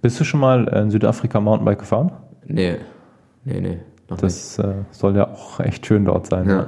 Bist 0.01 0.19
du 0.19 0.25
schon 0.25 0.41
mal 0.41 0.67
in 0.67 0.91
Südafrika 0.91 1.39
Mountainbike 1.39 1.80
gefahren? 1.80 2.12
Nee, 2.45 2.75
nee, 3.45 3.62
nee, 3.62 3.78
noch. 4.10 4.17
Das 4.17 4.60
äh, 4.60 4.73
soll 4.91 5.15
ja 5.15 5.30
auch 5.30 5.60
echt 5.62 5.86
schön 5.86 6.06
dort 6.06 6.28
sein. 6.28 6.49
Ja. 6.49 6.67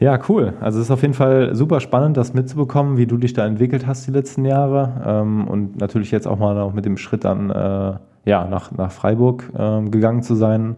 Ja, 0.00 0.18
cool. 0.30 0.54
Also 0.60 0.78
es 0.78 0.86
ist 0.86 0.90
auf 0.90 1.02
jeden 1.02 1.12
Fall 1.12 1.54
super 1.54 1.78
spannend, 1.78 2.16
das 2.16 2.32
mitzubekommen, 2.32 2.96
wie 2.96 3.06
du 3.06 3.18
dich 3.18 3.34
da 3.34 3.46
entwickelt 3.46 3.86
hast 3.86 4.06
die 4.06 4.10
letzten 4.10 4.46
Jahre. 4.46 5.02
Ähm, 5.06 5.46
und 5.46 5.78
natürlich 5.78 6.10
jetzt 6.10 6.26
auch 6.26 6.38
mal 6.38 6.54
noch 6.54 6.72
mit 6.72 6.86
dem 6.86 6.96
Schritt 6.96 7.24
dann 7.24 7.50
äh, 7.50 7.92
ja, 8.24 8.46
nach, 8.46 8.72
nach 8.72 8.90
Freiburg 8.90 9.50
ähm, 9.56 9.90
gegangen 9.90 10.22
zu 10.22 10.34
sein. 10.34 10.76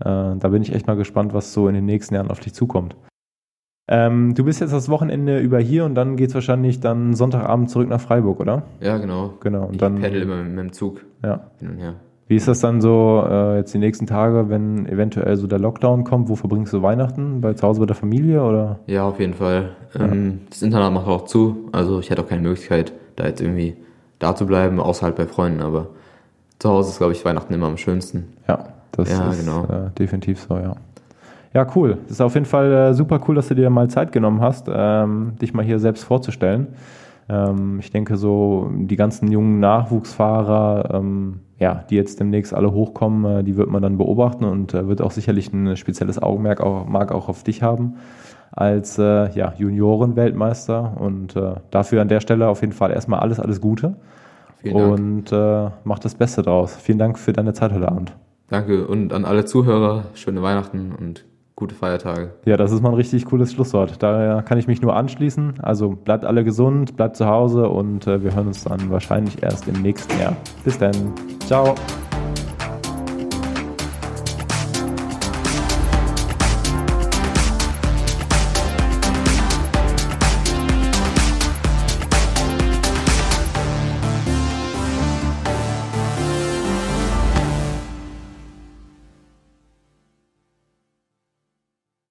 Äh, 0.00 0.36
da 0.38 0.48
bin 0.48 0.62
ich 0.62 0.74
echt 0.74 0.86
mal 0.86 0.96
gespannt, 0.96 1.34
was 1.34 1.52
so 1.52 1.68
in 1.68 1.74
den 1.74 1.86
nächsten 1.86 2.14
Jahren 2.14 2.30
auf 2.30 2.40
dich 2.40 2.54
zukommt. 2.54 2.96
Ähm, 3.88 4.34
du 4.34 4.44
bist 4.44 4.60
jetzt 4.60 4.72
das 4.72 4.88
Wochenende 4.88 5.40
über 5.40 5.58
hier 5.58 5.84
und 5.84 5.96
dann 5.96 6.16
geht's 6.16 6.34
wahrscheinlich 6.34 6.78
dann 6.78 7.14
Sonntagabend 7.14 7.70
zurück 7.70 7.88
nach 7.88 8.00
Freiburg, 8.00 8.38
oder? 8.38 8.62
Ja, 8.80 8.98
genau. 8.98 9.34
Genau. 9.40 9.64
Und 9.64 9.72
Ich 9.72 9.78
dann, 9.78 9.96
pendel 9.96 10.22
immer 10.22 10.36
mit, 10.36 10.48
mit 10.48 10.58
dem 10.58 10.72
Zug 10.72 11.04
ja. 11.24 11.40
hin 11.58 11.70
und 11.70 11.78
her. 11.78 11.94
Wie 12.28 12.36
ist 12.36 12.46
das 12.46 12.60
dann 12.60 12.80
so 12.80 13.24
äh, 13.28 13.56
jetzt 13.56 13.74
die 13.74 13.78
nächsten 13.78 14.06
Tage, 14.06 14.48
wenn 14.48 14.86
eventuell 14.86 15.36
so 15.36 15.48
der 15.48 15.58
Lockdown 15.58 16.04
kommt? 16.04 16.28
Wo 16.28 16.36
verbringst 16.36 16.72
du 16.72 16.80
Weihnachten? 16.80 17.40
Bei 17.40 17.54
zu 17.54 17.66
Hause 17.66 17.80
bei 17.80 17.86
der 17.86 17.96
Familie 17.96 18.44
oder? 18.44 18.78
Ja, 18.86 19.08
auf 19.08 19.18
jeden 19.18 19.34
Fall. 19.34 19.70
Ähm, 19.98 20.42
das 20.48 20.62
Internat 20.62 20.92
macht 20.92 21.08
auch 21.08 21.24
zu, 21.24 21.68
also 21.72 21.98
ich 21.98 22.10
hätte 22.10 22.22
auch 22.22 22.28
keine 22.28 22.42
Möglichkeit, 22.42 22.92
da 23.16 23.26
jetzt 23.26 23.40
irgendwie 23.40 23.76
da 24.20 24.36
zu 24.36 24.46
bleiben, 24.46 24.78
außer 24.78 25.06
halt 25.06 25.16
bei 25.16 25.26
Freunden, 25.26 25.60
aber 25.60 25.88
zu 26.60 26.68
Hause 26.70 26.90
ist, 26.90 26.98
glaube 26.98 27.14
ich, 27.14 27.24
Weihnachten 27.24 27.52
immer 27.52 27.66
am 27.66 27.76
schönsten. 27.76 28.34
Ja, 28.46 28.66
das 28.92 29.10
Ja, 29.10 29.30
ist 29.30 29.40
genau. 29.40 29.64
äh, 29.64 29.90
definitiv 29.98 30.40
so, 30.40 30.58
ja. 30.58 30.74
Ja, 31.52 31.66
cool. 31.74 31.98
Das 32.02 32.12
ist 32.12 32.20
auf 32.20 32.34
jeden 32.34 32.46
Fall 32.46 32.72
äh, 32.72 32.94
super 32.94 33.20
cool, 33.26 33.34
dass 33.34 33.48
du 33.48 33.54
dir 33.54 33.70
mal 33.70 33.88
Zeit 33.88 34.12
genommen 34.12 34.40
hast, 34.40 34.68
ähm, 34.72 35.32
dich 35.40 35.52
mal 35.52 35.64
hier 35.64 35.80
selbst 35.80 36.04
vorzustellen. 36.04 36.68
Ähm, 37.28 37.78
ich 37.80 37.90
denke, 37.90 38.16
so 38.16 38.70
die 38.72 38.96
ganzen 38.96 39.30
jungen 39.32 39.58
Nachwuchsfahrer, 39.58 40.94
ähm, 40.94 41.40
ja, 41.58 41.84
die 41.90 41.96
jetzt 41.96 42.20
demnächst 42.20 42.54
alle 42.54 42.72
hochkommen, 42.72 43.40
äh, 43.40 43.44
die 43.44 43.56
wird 43.56 43.68
man 43.68 43.82
dann 43.82 43.98
beobachten 43.98 44.44
und 44.44 44.74
äh, 44.74 44.86
wird 44.86 45.02
auch 45.02 45.10
sicherlich 45.10 45.52
ein 45.52 45.76
spezielles 45.76 46.22
Augenmerk 46.22 46.60
auch, 46.60 46.86
mag 46.86 47.12
auch 47.12 47.28
auf 47.28 47.42
dich 47.42 47.62
haben 47.62 47.96
als 48.52 48.98
äh, 48.98 49.30
ja, 49.32 49.54
Junioren-Weltmeister. 49.56 50.96
Und 50.98 51.36
äh, 51.36 51.54
dafür 51.70 52.02
an 52.02 52.08
der 52.08 52.20
Stelle 52.20 52.48
auf 52.48 52.60
jeden 52.62 52.72
Fall 52.72 52.90
erstmal 52.90 53.20
alles, 53.20 53.40
alles 53.40 53.60
Gute 53.60 53.94
und 54.64 55.32
äh, 55.32 55.70
mach 55.84 55.98
das 55.98 56.14
Beste 56.14 56.42
draus. 56.42 56.76
Vielen 56.76 56.98
Dank 56.98 57.18
für 57.18 57.32
deine 57.32 57.52
Zeit 57.54 57.72
heute 57.72 57.88
Abend. 57.88 58.12
Danke 58.50 58.86
und 58.86 59.12
an 59.12 59.24
alle 59.24 59.44
Zuhörer, 59.44 60.06
schöne 60.14 60.42
Weihnachten 60.42 60.92
und 60.92 61.24
gute 61.54 61.74
Feiertage. 61.74 62.32
Ja, 62.46 62.56
das 62.56 62.72
ist 62.72 62.82
mal 62.82 62.88
ein 62.88 62.94
richtig 62.94 63.26
cooles 63.26 63.52
Schlusswort. 63.52 64.02
Da 64.02 64.42
kann 64.42 64.58
ich 64.58 64.66
mich 64.66 64.82
nur 64.82 64.96
anschließen. 64.96 65.60
Also 65.60 65.90
bleibt 65.90 66.24
alle 66.24 66.42
gesund, 66.42 66.96
bleibt 66.96 67.16
zu 67.16 67.26
Hause 67.26 67.68
und 67.68 68.06
äh, 68.06 68.24
wir 68.24 68.34
hören 68.34 68.48
uns 68.48 68.64
dann 68.64 68.90
wahrscheinlich 68.90 69.42
erst 69.42 69.68
im 69.68 69.80
nächsten 69.82 70.18
Jahr. 70.18 70.36
Bis 70.64 70.78
dann. 70.78 70.94
Ciao. 71.46 71.74